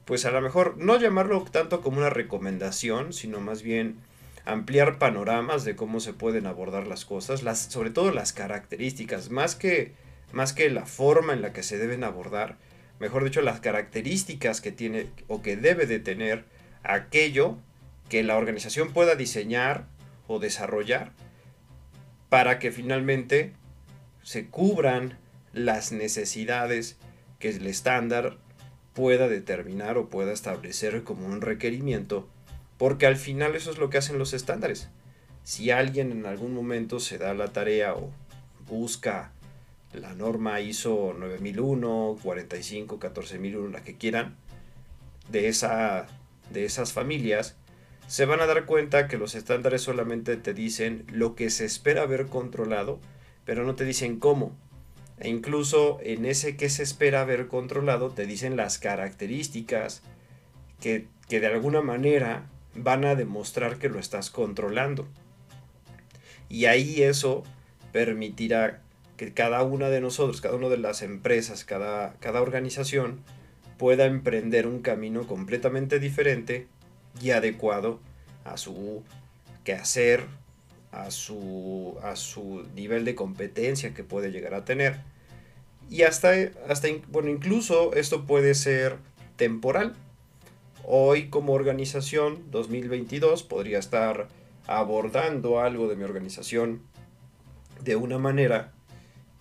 pues 0.04 0.24
a 0.24 0.30
lo 0.30 0.40
mejor 0.40 0.76
no 0.78 0.98
llamarlo 0.98 1.42
tanto 1.50 1.80
como 1.80 1.98
una 1.98 2.10
recomendación, 2.10 3.12
sino 3.12 3.40
más 3.40 3.62
bien 3.62 3.96
ampliar 4.44 4.98
panoramas 4.98 5.64
de 5.64 5.76
cómo 5.76 6.00
se 6.00 6.12
pueden 6.12 6.46
abordar 6.46 6.86
las 6.86 7.04
cosas, 7.04 7.42
las, 7.42 7.58
sobre 7.58 7.90
todo 7.90 8.10
las 8.10 8.32
características, 8.32 9.30
más 9.30 9.54
que, 9.54 9.92
más 10.32 10.52
que 10.52 10.68
la 10.70 10.86
forma 10.86 11.32
en 11.32 11.42
la 11.42 11.52
que 11.52 11.62
se 11.62 11.78
deben 11.78 12.04
abordar, 12.04 12.56
mejor 13.00 13.24
dicho, 13.24 13.40
las 13.40 13.60
características 13.60 14.60
que 14.60 14.72
tiene 14.72 15.06
o 15.28 15.42
que 15.42 15.56
debe 15.56 15.86
de 15.86 15.98
tener 15.98 16.44
aquello 16.82 17.56
que 18.08 18.22
la 18.22 18.36
organización 18.36 18.92
pueda 18.92 19.14
diseñar 19.14 19.86
o 20.26 20.38
desarrollar 20.38 21.12
para 22.28 22.58
que 22.58 22.70
finalmente 22.70 23.52
se 24.22 24.46
cubran 24.46 25.18
las 25.54 25.92
necesidades 25.92 26.96
que 27.38 27.50
el 27.50 27.66
estándar 27.66 28.38
pueda 28.92 29.28
determinar 29.28 29.98
o 29.98 30.08
pueda 30.08 30.32
establecer 30.32 31.02
como 31.02 31.26
un 31.26 31.40
requerimiento 31.40 32.28
porque 32.76 33.06
al 33.06 33.16
final 33.16 33.54
eso 33.54 33.70
es 33.70 33.78
lo 33.78 33.90
que 33.90 33.98
hacen 33.98 34.18
los 34.18 34.32
estándares. 34.32 34.88
Si 35.42 35.70
alguien 35.70 36.12
en 36.12 36.26
algún 36.26 36.54
momento 36.54 37.00
se 37.00 37.18
da 37.18 37.34
la 37.34 37.52
tarea 37.52 37.94
o 37.94 38.10
busca 38.68 39.32
la 39.92 40.14
norma 40.14 40.60
ISO 40.60 41.14
9001, 41.16 42.18
45, 42.22 42.98
14001, 42.98 43.68
la 43.68 43.82
que 43.82 43.96
quieran, 43.96 44.36
de, 45.28 45.48
esa, 45.48 46.06
de 46.50 46.64
esas 46.64 46.92
familias, 46.92 47.56
se 48.06 48.26
van 48.26 48.40
a 48.40 48.46
dar 48.46 48.66
cuenta 48.66 49.06
que 49.06 49.18
los 49.18 49.34
estándares 49.34 49.82
solamente 49.82 50.36
te 50.36 50.52
dicen 50.52 51.06
lo 51.12 51.34
que 51.34 51.50
se 51.50 51.64
espera 51.64 52.02
haber 52.02 52.26
controlado, 52.26 52.98
pero 53.44 53.64
no 53.64 53.76
te 53.76 53.84
dicen 53.84 54.18
cómo. 54.18 54.56
E 55.18 55.28
incluso 55.28 55.98
en 56.02 56.24
ese 56.24 56.56
que 56.56 56.68
se 56.68 56.82
espera 56.82 57.20
haber 57.20 57.46
controlado 57.46 58.10
te 58.10 58.26
dicen 58.26 58.56
las 58.56 58.78
características 58.78 60.02
que, 60.80 61.06
que 61.28 61.40
de 61.40 61.46
alguna 61.46 61.82
manera 61.82 62.46
van 62.74 63.04
a 63.04 63.14
demostrar 63.14 63.78
que 63.78 63.88
lo 63.88 63.98
estás 63.98 64.30
controlando. 64.30 65.06
Y 66.48 66.66
ahí 66.66 67.02
eso 67.02 67.44
permitirá 67.92 68.82
que 69.16 69.32
cada 69.32 69.62
una 69.62 69.88
de 69.88 70.00
nosotros, 70.00 70.40
cada 70.40 70.56
una 70.56 70.68
de 70.68 70.78
las 70.78 71.02
empresas, 71.02 71.64
cada, 71.64 72.14
cada 72.20 72.42
organización 72.42 73.20
pueda 73.78 74.06
emprender 74.06 74.66
un 74.66 74.80
camino 74.80 75.26
completamente 75.26 75.98
diferente 76.00 76.66
y 77.20 77.30
adecuado 77.30 78.00
a 78.44 78.56
su 78.56 79.02
quehacer, 79.62 80.26
a 80.94 81.10
su, 81.10 81.96
a 82.02 82.16
su 82.16 82.66
nivel 82.74 83.04
de 83.04 83.14
competencia 83.14 83.94
que 83.94 84.04
puede 84.04 84.30
llegar 84.30 84.54
a 84.54 84.64
tener. 84.64 85.00
Y 85.90 86.02
hasta, 86.02 86.32
hasta, 86.68 86.88
bueno, 87.08 87.30
incluso 87.30 87.92
esto 87.94 88.26
puede 88.26 88.54
ser 88.54 88.96
temporal. 89.36 89.94
Hoy 90.84 91.28
como 91.28 91.52
organización 91.52 92.44
2022 92.50 93.42
podría 93.42 93.78
estar 93.78 94.28
abordando 94.66 95.60
algo 95.60 95.88
de 95.88 95.96
mi 95.96 96.04
organización 96.04 96.82
de 97.82 97.96
una 97.96 98.18
manera 98.18 98.72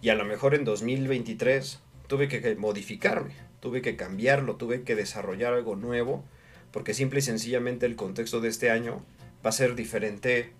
y 0.01 0.09
a 0.09 0.15
lo 0.15 0.25
mejor 0.25 0.53
en 0.53 0.65
2023 0.65 1.79
tuve 2.07 2.27
que 2.27 2.55
modificarme, 2.55 3.35
tuve 3.61 3.81
que 3.81 3.95
cambiarlo, 3.95 4.57
tuve 4.57 4.83
que 4.83 4.95
desarrollar 4.95 5.53
algo 5.53 5.75
nuevo 5.75 6.25
porque 6.71 6.93
simple 6.93 7.19
y 7.19 7.21
sencillamente 7.21 7.85
el 7.85 7.95
contexto 7.95 8.41
de 8.41 8.49
este 8.49 8.69
año 8.69 9.05
va 9.45 9.49
a 9.49 9.53
ser 9.53 9.75
diferente 9.75 10.51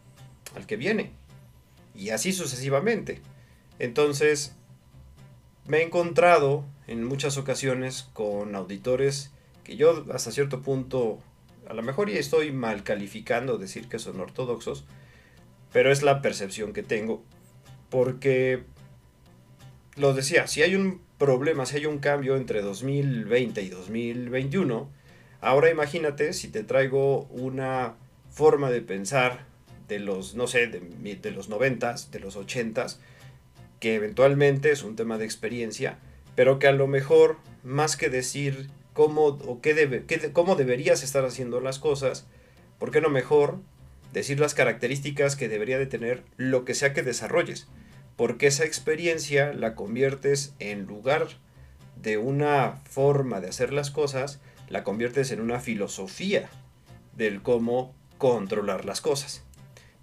al 0.55 0.65
que 0.65 0.77
viene 0.77 1.11
y 1.95 2.09
así 2.09 2.33
sucesivamente. 2.33 3.21
Entonces 3.79 4.55
me 5.67 5.77
he 5.77 5.83
encontrado 5.83 6.65
en 6.87 7.03
muchas 7.03 7.37
ocasiones 7.37 8.09
con 8.13 8.55
auditores 8.55 9.31
que 9.63 9.77
yo 9.77 10.05
hasta 10.13 10.31
cierto 10.31 10.61
punto, 10.61 11.19
a 11.69 11.73
lo 11.73 11.81
mejor 11.81 12.09
ya 12.09 12.19
estoy 12.19 12.51
mal 12.51 12.83
calificando 12.83 13.57
decir 13.57 13.87
que 13.87 13.99
son 13.99 14.19
ortodoxos, 14.19 14.85
pero 15.71 15.91
es 15.91 16.03
la 16.03 16.21
percepción 16.21 16.73
que 16.73 16.83
tengo, 16.83 17.23
porque 17.89 18.63
lo 19.95 20.13
decía, 20.13 20.47
si 20.47 20.61
hay 20.61 20.75
un 20.75 21.01
problema, 21.17 21.65
si 21.65 21.77
hay 21.77 21.85
un 21.85 21.99
cambio 21.99 22.35
entre 22.35 22.61
2020 22.61 23.61
y 23.61 23.69
2021, 23.69 24.89
Ahora 25.43 25.69
imagínate 25.69 26.31
si 26.31 26.47
te 26.47 26.63
traigo 26.63 27.23
una 27.23 27.95
forma 28.31 28.71
de 28.71 28.79
pensar 28.79 29.45
de 29.87 29.99
los, 29.99 30.35
no 30.35 30.47
sé, 30.47 30.67
de, 30.67 30.79
de 31.15 31.31
los 31.31 31.49
noventas, 31.49 32.11
de 32.11 32.19
los 32.19 32.35
ochentas, 32.35 32.99
que 33.79 33.95
eventualmente 33.95 34.71
es 34.71 34.83
un 34.83 34.95
tema 34.95 35.17
de 35.17 35.25
experiencia, 35.25 35.97
pero 36.35 36.59
que 36.59 36.67
a 36.67 36.71
lo 36.71 36.87
mejor, 36.87 37.37
más 37.63 37.97
que 37.97 38.09
decir 38.09 38.69
cómo, 38.93 39.25
o 39.25 39.61
qué 39.61 39.73
debe, 39.73 40.05
cómo 40.31 40.55
deberías 40.55 41.03
estar 41.03 41.25
haciendo 41.25 41.59
las 41.59 41.79
cosas, 41.79 42.25
¿por 42.79 42.91
qué 42.91 43.01
no 43.01 43.09
mejor 43.09 43.59
decir 44.13 44.39
las 44.39 44.53
características 44.53 45.35
que 45.35 45.49
debería 45.49 45.79
de 45.79 45.85
tener 45.85 46.23
lo 46.37 46.65
que 46.65 46.75
sea 46.75 46.93
que 46.93 47.03
desarrolles? 47.03 47.67
Porque 48.15 48.47
esa 48.47 48.63
experiencia 48.63 49.53
la 49.53 49.75
conviertes 49.75 50.53
en 50.59 50.85
lugar 50.85 51.27
de 52.01 52.17
una 52.17 52.81
forma 52.89 53.41
de 53.41 53.49
hacer 53.49 53.73
las 53.73 53.91
cosas, 53.91 54.39
la 54.69 54.83
conviertes 54.83 55.31
en 55.31 55.41
una 55.41 55.59
filosofía 55.59 56.49
del 57.15 57.41
cómo 57.41 57.93
controlar 58.17 58.85
las 58.85 59.01
cosas. 59.01 59.43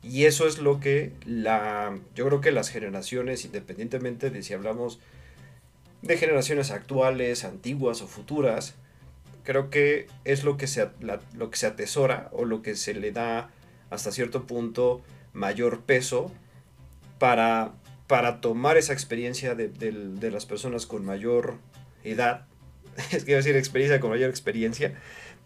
Y 0.03 0.25
eso 0.25 0.47
es 0.47 0.59
lo 0.59 0.81
que 0.81 1.13
la, 1.27 1.99
yo 2.15 2.27
creo 2.27 2.41
que 2.41 2.53
las 2.53 2.71
generaciones, 2.71 3.45
independientemente 3.45 4.31
de 4.31 4.43
si 4.43 4.55
hablamos 4.55 4.99
de 6.03 6.17
generaciones 6.17 6.71
actuales, 6.71 7.45
antiguas 7.45 8.01
o 8.01 8.07
futuras, 8.07 8.75
creo 9.45 9.69
que 9.69 10.07
es 10.25 10.45
lo 10.45 10.57
que, 10.57 10.67
se, 10.67 10.89
lo 11.35 11.51
que 11.51 11.57
se 11.57 11.67
atesora 11.67 12.29
o 12.33 12.45
lo 12.45 12.63
que 12.63 12.77
se 12.77 12.95
le 12.95 13.13
da 13.13 13.51
hasta 13.91 14.13
cierto 14.13 14.47
punto 14.47 15.03
mayor 15.33 15.83
peso 15.83 16.33
para, 17.19 17.73
para 18.07 18.41
tomar 18.41 18.79
esa 18.79 18.93
experiencia 18.95 19.55
de, 19.55 19.69
de 19.69 20.31
las 20.31 20.47
personas 20.47 20.87
con 20.87 21.05
mayor 21.05 21.59
edad. 22.05 22.47
Es 23.13 23.25
que 23.25 23.33
iba 23.33 23.39
a 23.39 23.43
decir 23.43 23.57
experiencia 23.57 24.01
con 24.01 24.11
mayor 24.11 24.31
experiencia, 24.31 24.95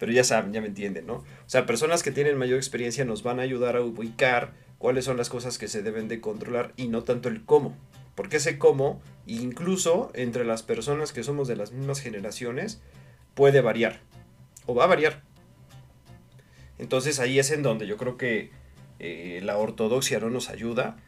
pero 0.05 0.13
ya 0.13 0.23
saben, 0.23 0.53
ya 0.53 0.61
me 0.61 0.67
entienden, 0.67 1.07
¿no? 1.07 1.15
O 1.15 1.25
sea, 1.47 1.65
personas 1.65 2.03
que 2.03 2.11
tienen 2.11 2.37
mayor 2.37 2.59
experiencia 2.59 3.07
nos 3.07 3.23
van 3.23 3.41
a 3.41 3.43
ayudar 3.43 3.75
a 3.75 3.81
ubicar 3.81 4.53
cuáles 4.77 5.07
son 5.07 5.17
las 5.17 5.31
cosas 5.31 5.57
que 5.57 5.67
se 5.67 5.83
deben 5.83 6.09
de 6.09 6.21
controlar 6.21 6.75
y 6.77 6.89
no 6.89 7.05
tanto 7.05 7.31
el 7.31 7.43
cómo. 7.47 7.75
Porque 8.15 8.37
ese 8.37 8.59
cómo, 8.59 9.01
incluso 9.27 10.11
entre 10.13 10.45
las 10.45 10.63
personas 10.63 11.15
que 11.15 11.23
somos 11.23 11.49
de 11.49 11.57
las 11.57 11.73
mismas 11.73 12.03
generaciones, 12.03 12.83
puede 13.33 13.63
variar. 13.63 14.01
O 14.67 14.75
va 14.75 14.85
a 14.85 14.89
variar. 14.89 15.23
Entonces 16.77 17.19
ahí 17.19 17.39
es 17.39 17.51
en 17.51 17.63
donde 17.63 17.87
yo 17.87 17.97
creo 17.97 18.19
que 18.19 18.51
eh, 18.99 19.41
la 19.43 19.57
ortodoxia 19.57 20.21
no 20.21 20.29
nos 20.29 20.51
ayuda, 20.51 20.99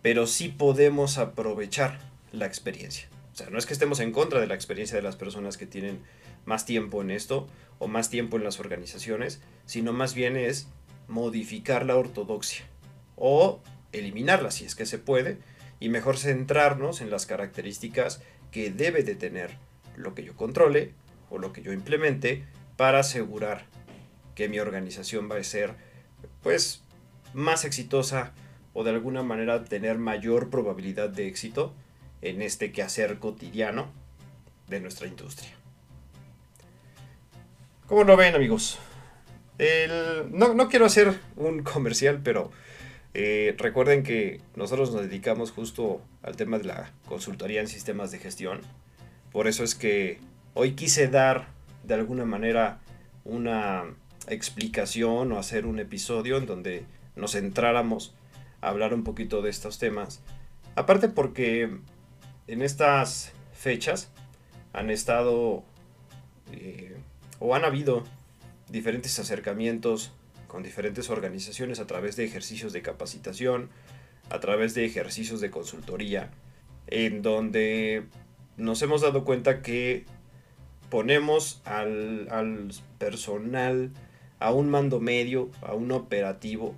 pero 0.00 0.26
sí 0.26 0.48
podemos 0.48 1.18
aprovechar 1.18 1.98
la 2.32 2.46
experiencia. 2.46 3.06
O 3.34 3.36
sea, 3.36 3.50
no 3.50 3.58
es 3.58 3.66
que 3.66 3.74
estemos 3.74 4.00
en 4.00 4.12
contra 4.12 4.40
de 4.40 4.46
la 4.46 4.54
experiencia 4.54 4.96
de 4.96 5.02
las 5.02 5.16
personas 5.16 5.58
que 5.58 5.66
tienen 5.66 5.98
más 6.46 6.64
tiempo 6.64 7.02
en 7.02 7.10
esto 7.10 7.46
o 7.78 7.88
más 7.88 8.08
tiempo 8.08 8.38
en 8.38 8.44
las 8.44 8.58
organizaciones, 8.58 9.42
sino 9.66 9.92
más 9.92 10.14
bien 10.14 10.36
es 10.36 10.68
modificar 11.08 11.84
la 11.84 11.96
ortodoxia 11.96 12.64
o 13.16 13.60
eliminarla 13.92 14.50
si 14.50 14.64
es 14.64 14.74
que 14.74 14.86
se 14.86 14.98
puede 14.98 15.38
y 15.78 15.88
mejor 15.88 16.16
centrarnos 16.16 17.00
en 17.00 17.10
las 17.10 17.26
características 17.26 18.22
que 18.50 18.70
debe 18.70 19.02
de 19.02 19.14
tener 19.14 19.58
lo 19.96 20.14
que 20.14 20.24
yo 20.24 20.34
controle 20.36 20.94
o 21.30 21.38
lo 21.38 21.52
que 21.52 21.62
yo 21.62 21.72
implemente 21.72 22.44
para 22.76 23.00
asegurar 23.00 23.64
que 24.34 24.48
mi 24.48 24.58
organización 24.58 25.30
va 25.30 25.36
a 25.36 25.44
ser 25.44 25.74
pues 26.42 26.82
más 27.34 27.64
exitosa 27.64 28.32
o 28.72 28.84
de 28.84 28.90
alguna 28.90 29.22
manera 29.22 29.64
tener 29.64 29.98
mayor 29.98 30.50
probabilidad 30.50 31.08
de 31.08 31.26
éxito 31.26 31.74
en 32.22 32.42
este 32.42 32.72
quehacer 32.72 33.18
cotidiano 33.18 33.90
de 34.68 34.80
nuestra 34.80 35.06
industria. 35.06 35.55
¿Cómo 37.88 38.02
lo 38.02 38.16
ven 38.16 38.34
amigos? 38.34 38.80
no, 40.32 40.68
quiero 40.68 40.86
hacer 40.86 41.20
un 41.36 41.62
comercial, 41.62 42.20
pero 42.22 42.50
eh, 43.14 43.54
recuerden 43.58 44.02
que 44.02 44.40
nosotros 44.56 44.92
nos 44.92 45.02
dedicamos 45.02 45.52
justo 45.52 46.02
al 46.22 46.34
tema 46.34 46.58
de 46.58 46.64
la 46.64 46.90
consultoría 47.06 47.60
en 47.60 47.68
sistemas 47.68 48.10
de 48.10 48.18
gestión. 48.18 48.60
Por 49.30 49.46
eso 49.46 49.62
es 49.62 49.76
que 49.76 50.18
hoy 50.54 50.72
quise 50.72 51.06
dar 51.06 51.46
de 51.84 51.94
alguna 51.94 52.24
manera 52.24 52.80
una 53.24 53.84
explicación 54.26 55.30
o 55.30 55.38
hacer 55.38 55.64
un 55.64 55.78
episodio 55.78 56.38
en 56.38 56.46
donde 56.46 56.84
nos 57.14 57.32
centráramos 57.32 58.16
a 58.62 58.70
hablar 58.70 58.94
un 58.94 59.04
poquito 59.04 59.42
de 59.42 59.50
estos 59.50 59.78
temas. 59.78 60.22
Aparte 60.74 61.08
porque 61.08 61.70
en 62.48 62.62
estas 62.62 63.32
fechas 63.52 64.10
han 64.72 64.90
estado 64.90 65.62
eh, 66.52 66.95
o 67.46 67.54
han 67.54 67.64
habido 67.64 68.02
diferentes 68.70 69.20
acercamientos 69.20 70.10
con 70.48 70.64
diferentes 70.64 71.10
organizaciones 71.10 71.78
a 71.78 71.86
través 71.86 72.16
de 72.16 72.24
ejercicios 72.24 72.72
de 72.72 72.82
capacitación, 72.82 73.70
a 74.30 74.40
través 74.40 74.74
de 74.74 74.84
ejercicios 74.84 75.40
de 75.40 75.52
consultoría, 75.52 76.32
en 76.88 77.22
donde 77.22 78.06
nos 78.56 78.82
hemos 78.82 79.02
dado 79.02 79.24
cuenta 79.24 79.62
que 79.62 80.06
ponemos 80.90 81.62
al, 81.64 82.28
al 82.32 82.70
personal, 82.98 83.92
a 84.40 84.50
un 84.50 84.68
mando 84.68 84.98
medio, 84.98 85.50
a 85.62 85.74
un 85.74 85.92
operativo, 85.92 86.74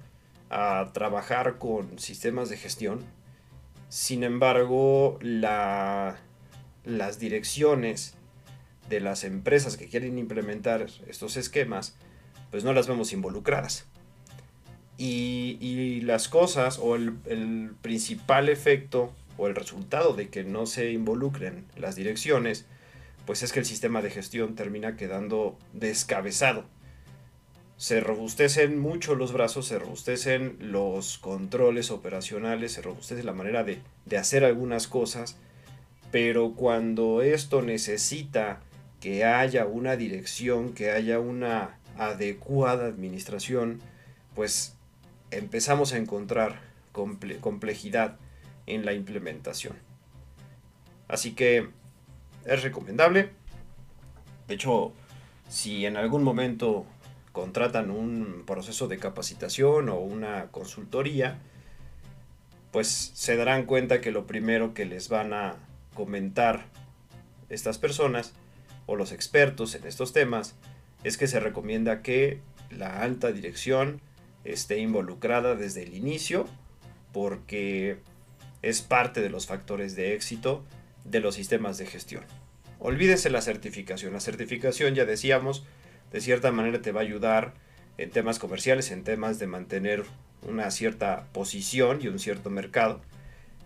a 0.50 0.90
trabajar 0.92 1.56
con 1.56 1.98
sistemas 1.98 2.50
de 2.50 2.58
gestión. 2.58 3.00
Sin 3.88 4.22
embargo, 4.22 5.18
las 5.22 6.18
direcciones 7.18 8.17
de 8.88 9.00
las 9.00 9.24
empresas 9.24 9.76
que 9.76 9.88
quieren 9.88 10.18
implementar 10.18 10.86
estos 11.06 11.36
esquemas, 11.36 11.96
pues 12.50 12.64
no 12.64 12.72
las 12.72 12.86
vemos 12.86 13.12
involucradas. 13.12 13.86
Y, 14.96 16.00
las 16.02 16.28
cosas 16.28 16.78
o 16.80 16.96
el, 16.96 17.18
el, 17.26 17.72
principal 17.82 18.48
efecto 18.48 19.12
o 19.36 19.46
el 19.46 19.54
resultado 19.54 20.14
de 20.14 20.28
que 20.28 20.42
no 20.42 20.66
se 20.66 20.90
involucren 20.90 21.66
las 21.76 21.94
direcciones, 21.96 22.64
pues 23.26 23.42
es 23.42 23.52
que 23.52 23.60
el 23.60 23.66
sistema 23.66 24.00
de 24.00 24.10
gestión 24.10 24.54
termina 24.54 24.96
quedando 24.96 25.58
descabezado 25.74 26.64
se 27.78 28.00
robustecen 28.00 28.80
mucho 28.80 29.14
los 29.14 29.32
brazos, 29.32 29.66
se 29.66 29.78
robustecen 29.78 30.56
los 30.60 31.16
controles 31.16 31.92
operacionales, 31.92 32.72
se 32.72 32.82
robustece 32.82 33.22
la 33.22 33.32
manera 33.32 33.62
de, 33.62 33.80
hacer 34.18 34.44
algunas 34.44 34.88
cosas, 34.88 35.36
pero 36.10 36.54
cuando 36.54 37.22
esto 37.22 37.62
necesita 37.62 38.60
que 39.00 39.24
haya 39.24 39.66
una 39.66 39.96
dirección, 39.96 40.72
que 40.72 40.90
haya 40.90 41.20
una 41.20 41.78
adecuada 41.96 42.86
administración, 42.86 43.80
pues 44.34 44.76
empezamos 45.30 45.92
a 45.92 45.98
encontrar 45.98 46.60
complejidad 46.92 48.16
en 48.66 48.84
la 48.84 48.92
implementación. 48.92 49.76
Así 51.06 51.32
que 51.32 51.68
es 52.44 52.62
recomendable. 52.62 53.30
De 54.46 54.54
hecho, 54.54 54.92
si 55.48 55.86
en 55.86 55.96
algún 55.96 56.22
momento 56.22 56.86
contratan 57.32 57.90
un 57.90 58.44
proceso 58.46 58.88
de 58.88 58.98
capacitación 58.98 59.88
o 59.88 59.96
una 59.96 60.46
consultoría, 60.50 61.38
pues 62.72 62.88
se 62.88 63.36
darán 63.36 63.64
cuenta 63.64 64.00
que 64.00 64.10
lo 64.10 64.26
primero 64.26 64.74
que 64.74 64.84
les 64.84 65.08
van 65.08 65.32
a 65.32 65.56
comentar 65.94 66.66
estas 67.48 67.78
personas 67.78 68.32
o 68.88 68.96
los 68.96 69.12
expertos 69.12 69.76
en 69.76 69.86
estos 69.86 70.12
temas 70.12 70.56
es 71.04 71.16
que 71.16 71.28
se 71.28 71.38
recomienda 71.38 72.02
que 72.02 72.40
la 72.70 73.02
alta 73.02 73.30
dirección 73.30 74.00
esté 74.44 74.78
involucrada 74.78 75.54
desde 75.54 75.82
el 75.84 75.94
inicio 75.94 76.46
porque 77.12 77.98
es 78.62 78.80
parte 78.80 79.20
de 79.20 79.28
los 79.30 79.46
factores 79.46 79.94
de 79.94 80.14
éxito 80.14 80.64
de 81.04 81.20
los 81.20 81.34
sistemas 81.34 81.76
de 81.78 81.86
gestión. 81.86 82.24
Olvídense 82.80 83.28
la 83.28 83.42
certificación. 83.42 84.12
La 84.14 84.20
certificación, 84.20 84.94
ya 84.94 85.04
decíamos, 85.04 85.64
de 86.10 86.20
cierta 86.22 86.50
manera 86.50 86.80
te 86.80 86.90
va 86.90 87.00
a 87.00 87.04
ayudar 87.04 87.54
en 87.98 88.10
temas 88.10 88.38
comerciales, 88.38 88.90
en 88.90 89.04
temas 89.04 89.38
de 89.38 89.48
mantener 89.48 90.04
una 90.48 90.70
cierta 90.70 91.26
posición 91.32 91.98
y 92.00 92.08
un 92.08 92.18
cierto 92.18 92.48
mercado. 92.48 93.02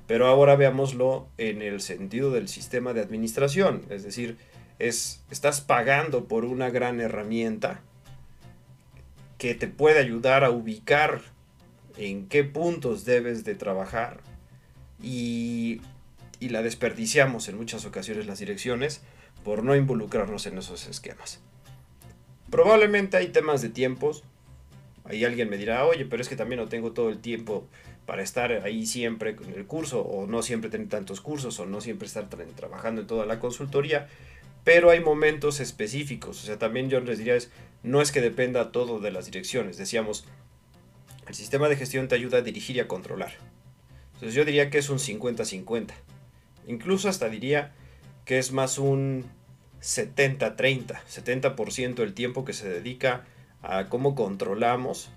Pero 0.08 0.26
ahora 0.26 0.56
veámoslo 0.56 1.28
en 1.38 1.62
el 1.62 1.80
sentido 1.80 2.32
del 2.32 2.48
sistema 2.48 2.92
de 2.92 3.02
administración, 3.02 3.82
es 3.88 4.02
decir, 4.02 4.36
es, 4.78 5.22
estás 5.30 5.60
pagando 5.60 6.26
por 6.26 6.44
una 6.44 6.70
gran 6.70 7.00
herramienta 7.00 7.80
que 9.38 9.54
te 9.54 9.68
puede 9.68 9.98
ayudar 9.98 10.44
a 10.44 10.50
ubicar 10.50 11.20
en 11.96 12.28
qué 12.28 12.44
puntos 12.44 13.04
debes 13.04 13.44
de 13.44 13.54
trabajar 13.54 14.20
y, 15.02 15.80
y 16.40 16.48
la 16.50 16.62
desperdiciamos 16.62 17.48
en 17.48 17.56
muchas 17.56 17.84
ocasiones 17.84 18.26
las 18.26 18.38
direcciones 18.38 19.02
por 19.44 19.64
no 19.64 19.74
involucrarnos 19.74 20.46
en 20.46 20.58
esos 20.58 20.86
esquemas. 20.86 21.40
Probablemente 22.50 23.16
hay 23.16 23.28
temas 23.28 23.62
de 23.62 23.70
tiempos. 23.70 24.22
Ahí 25.04 25.24
alguien 25.24 25.48
me 25.50 25.56
dirá, 25.56 25.84
oye, 25.84 26.04
pero 26.04 26.22
es 26.22 26.28
que 26.28 26.36
también 26.36 26.60
no 26.60 26.68
tengo 26.68 26.92
todo 26.92 27.08
el 27.08 27.18
tiempo 27.18 27.66
para 28.06 28.22
estar 28.22 28.52
ahí 28.52 28.86
siempre 28.86 29.30
en 29.30 29.54
el 29.54 29.66
curso, 29.66 30.02
o 30.02 30.26
no 30.26 30.42
siempre 30.42 30.70
tener 30.70 30.88
tantos 30.88 31.20
cursos, 31.20 31.58
o 31.60 31.66
no 31.66 31.80
siempre 31.80 32.06
estar 32.06 32.28
trabajando 32.28 33.00
en 33.00 33.06
toda 33.06 33.26
la 33.26 33.40
consultoría. 33.40 34.08
Pero 34.64 34.90
hay 34.90 35.00
momentos 35.00 35.60
específicos. 35.60 36.42
O 36.42 36.46
sea, 36.46 36.58
también 36.58 36.88
yo 36.88 37.00
les 37.00 37.18
diría 37.18 37.34
es, 37.34 37.50
no 37.82 38.00
es 38.00 38.12
que 38.12 38.20
dependa 38.20 38.72
todo 38.72 39.00
de 39.00 39.10
las 39.10 39.26
direcciones. 39.26 39.76
Decíamos, 39.76 40.24
el 41.26 41.34
sistema 41.34 41.68
de 41.68 41.76
gestión 41.76 42.08
te 42.08 42.14
ayuda 42.14 42.38
a 42.38 42.42
dirigir 42.42 42.76
y 42.76 42.80
a 42.80 42.88
controlar. 42.88 43.32
Entonces 44.14 44.34
yo 44.34 44.44
diría 44.44 44.70
que 44.70 44.78
es 44.78 44.88
un 44.88 44.98
50-50. 44.98 45.92
Incluso 46.68 47.08
hasta 47.08 47.28
diría 47.28 47.72
que 48.24 48.38
es 48.38 48.52
más 48.52 48.78
un 48.78 49.24
70-30. 49.80 51.00
70%, 51.04 52.00
el 52.00 52.14
tiempo 52.14 52.44
que 52.44 52.52
se 52.52 52.68
dedica 52.68 53.24
a 53.62 53.88
cómo 53.88 54.14
controlamos 54.14 55.10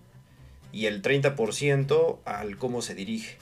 y 0.72 0.88
el 0.88 1.02
30% 1.02 2.20
al 2.26 2.58
cómo 2.58 2.82
se 2.82 2.96
dirige. 2.96 3.38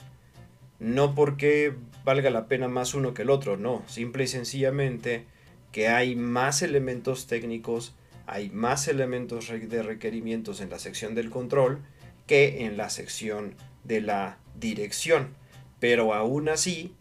No 0.78 1.14
porque 1.14 1.74
valga 2.04 2.30
la 2.30 2.46
pena 2.46 2.68
más 2.68 2.94
uno 2.94 3.14
que 3.14 3.22
el 3.22 3.30
otro, 3.30 3.56
no. 3.56 3.82
Simple 3.86 4.24
y 4.24 4.28
sencillamente 4.28 5.26
que 5.74 5.88
hay 5.88 6.14
más 6.14 6.62
elementos 6.62 7.26
técnicos, 7.26 7.96
hay 8.28 8.48
más 8.48 8.86
elementos 8.86 9.48
de 9.48 9.82
requerimientos 9.82 10.60
en 10.60 10.70
la 10.70 10.78
sección 10.78 11.16
del 11.16 11.30
control 11.30 11.82
que 12.28 12.64
en 12.64 12.76
la 12.76 12.90
sección 12.90 13.56
de 13.82 14.00
la 14.00 14.38
dirección. 14.54 15.34
Pero 15.80 16.14
aún 16.14 16.48
así 16.48 16.94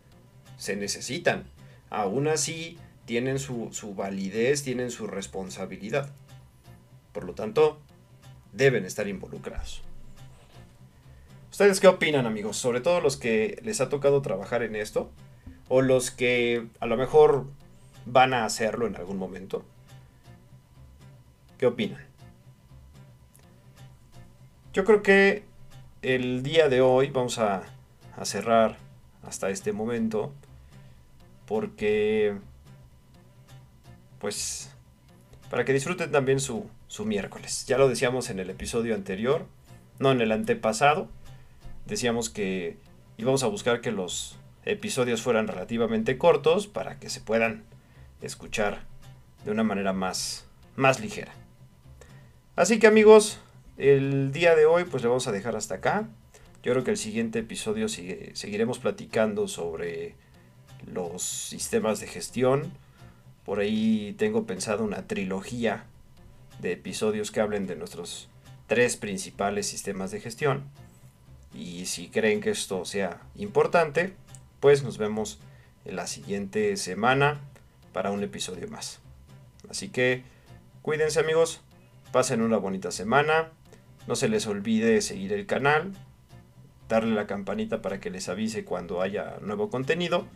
se 0.57 0.75
necesitan. 0.75 1.43
Aún 1.91 2.27
así 2.27 2.79
tienen 3.05 3.37
su, 3.37 3.69
su 3.73 3.93
validez, 3.93 4.63
tienen 4.63 4.89
su 4.89 5.05
responsabilidad. 5.05 6.11
Por 7.11 7.25
lo 7.25 7.35
tanto, 7.35 7.79
deben 8.53 8.85
estar 8.85 9.07
involucrados. 9.07 9.83
¿Ustedes 11.51 11.79
qué 11.79 11.89
opinan, 11.89 12.25
amigos? 12.25 12.57
Sobre 12.57 12.81
todo 12.81 13.01
los 13.01 13.17
que 13.17 13.61
les 13.61 13.81
ha 13.81 13.89
tocado 13.89 14.23
trabajar 14.23 14.63
en 14.63 14.75
esto, 14.75 15.11
o 15.69 15.83
los 15.83 16.09
que 16.09 16.65
a 16.79 16.87
lo 16.87 16.97
mejor 16.97 17.45
van 18.05 18.33
a 18.33 18.45
hacerlo 18.45 18.87
en 18.87 18.95
algún 18.95 19.17
momento. 19.17 19.63
¿Qué 21.57 21.65
opinan? 21.65 22.05
Yo 24.73 24.83
creo 24.85 25.03
que 25.03 25.43
el 26.01 26.43
día 26.43 26.67
de 26.67 26.81
hoy 26.81 27.09
vamos 27.09 27.39
a, 27.39 27.63
cerrar 28.23 28.77
hasta 29.23 29.49
este 29.49 29.73
momento 29.73 30.31
porque 31.45 32.37
pues 34.19 34.71
para 35.49 35.65
que 35.65 35.73
disfruten 35.73 36.11
también 36.11 36.39
su, 36.39 36.69
su 36.87 37.05
miércoles. 37.05 37.65
Ya 37.67 37.77
lo 37.77 37.89
decíamos 37.89 38.29
en 38.29 38.39
el 38.39 38.49
episodio 38.49 38.95
anterior, 38.95 39.45
no 39.99 40.11
en 40.11 40.21
el 40.21 40.31
antepasado. 40.31 41.09
Decíamos 41.85 42.29
que 42.29 42.77
íbamos 43.17 43.43
a 43.43 43.47
buscar 43.47 43.81
que 43.81 43.91
los 43.91 44.37
episodios 44.65 45.21
fueran 45.21 45.47
relativamente 45.47 46.17
cortos 46.17 46.67
para 46.67 46.99
que 46.99 47.09
se 47.09 47.19
puedan 47.19 47.63
escuchar 48.23 48.85
de 49.45 49.51
una 49.51 49.63
manera 49.63 49.93
más, 49.93 50.45
más 50.75 50.99
ligera. 50.99 51.33
Así 52.55 52.79
que 52.79 52.87
amigos, 52.87 53.39
el 53.77 54.31
día 54.31 54.55
de 54.55 54.65
hoy 54.65 54.85
pues 54.85 55.03
le 55.03 55.09
vamos 55.09 55.27
a 55.27 55.31
dejar 55.31 55.55
hasta 55.55 55.75
acá. 55.75 56.07
Yo 56.63 56.71
creo 56.71 56.83
que 56.83 56.91
el 56.91 56.97
siguiente 56.97 57.39
episodio 57.39 57.89
seguiremos 57.89 58.79
platicando 58.79 59.47
sobre 59.47 60.15
los 60.91 61.21
sistemas 61.23 61.99
de 61.99 62.07
gestión. 62.07 62.71
Por 63.43 63.59
ahí 63.59 64.15
tengo 64.17 64.45
pensado 64.45 64.83
una 64.83 65.07
trilogía 65.07 65.85
de 66.61 66.71
episodios 66.71 67.31
que 67.31 67.41
hablen 67.41 67.67
de 67.67 67.75
nuestros 67.75 68.29
tres 68.67 68.95
principales 68.95 69.67
sistemas 69.67 70.11
de 70.11 70.21
gestión. 70.21 70.63
Y 71.53 71.85
si 71.87 72.07
creen 72.07 72.39
que 72.39 72.51
esto 72.51 72.85
sea 72.85 73.21
importante, 73.35 74.13
pues 74.61 74.83
nos 74.83 74.97
vemos 74.97 75.39
en 75.83 75.97
la 75.97 76.07
siguiente 76.07 76.77
semana 76.77 77.41
para 77.93 78.11
un 78.11 78.23
episodio 78.23 78.67
más. 78.67 78.99
Así 79.69 79.89
que 79.89 80.23
cuídense 80.81 81.19
amigos, 81.19 81.61
pasen 82.11 82.41
una 82.41 82.57
bonita 82.57 82.91
semana, 82.91 83.51
no 84.07 84.15
se 84.15 84.27
les 84.27 84.47
olvide 84.47 85.01
seguir 85.01 85.31
el 85.31 85.45
canal, 85.45 85.93
darle 86.89 87.15
la 87.15 87.27
campanita 87.27 87.81
para 87.81 87.99
que 87.99 88.09
les 88.09 88.27
avise 88.27 88.65
cuando 88.65 89.01
haya 89.01 89.37
nuevo 89.41 89.69
contenido 89.69 90.27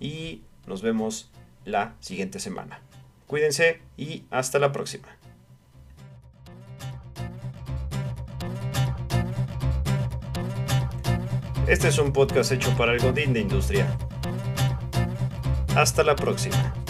y 0.00 0.42
nos 0.66 0.82
vemos 0.82 1.30
la 1.64 1.94
siguiente 2.00 2.40
semana. 2.40 2.80
Cuídense 3.26 3.80
y 3.96 4.24
hasta 4.30 4.58
la 4.58 4.72
próxima. 4.72 5.08
Este 11.66 11.88
es 11.88 11.98
un 11.98 12.12
podcast 12.12 12.52
hecho 12.52 12.76
para 12.76 12.92
el 12.92 13.00
Godín 13.00 13.32
de 13.32 13.40
Industria. 13.40 13.96
Hasta 15.74 16.04
la 16.04 16.14
próxima. 16.14 16.83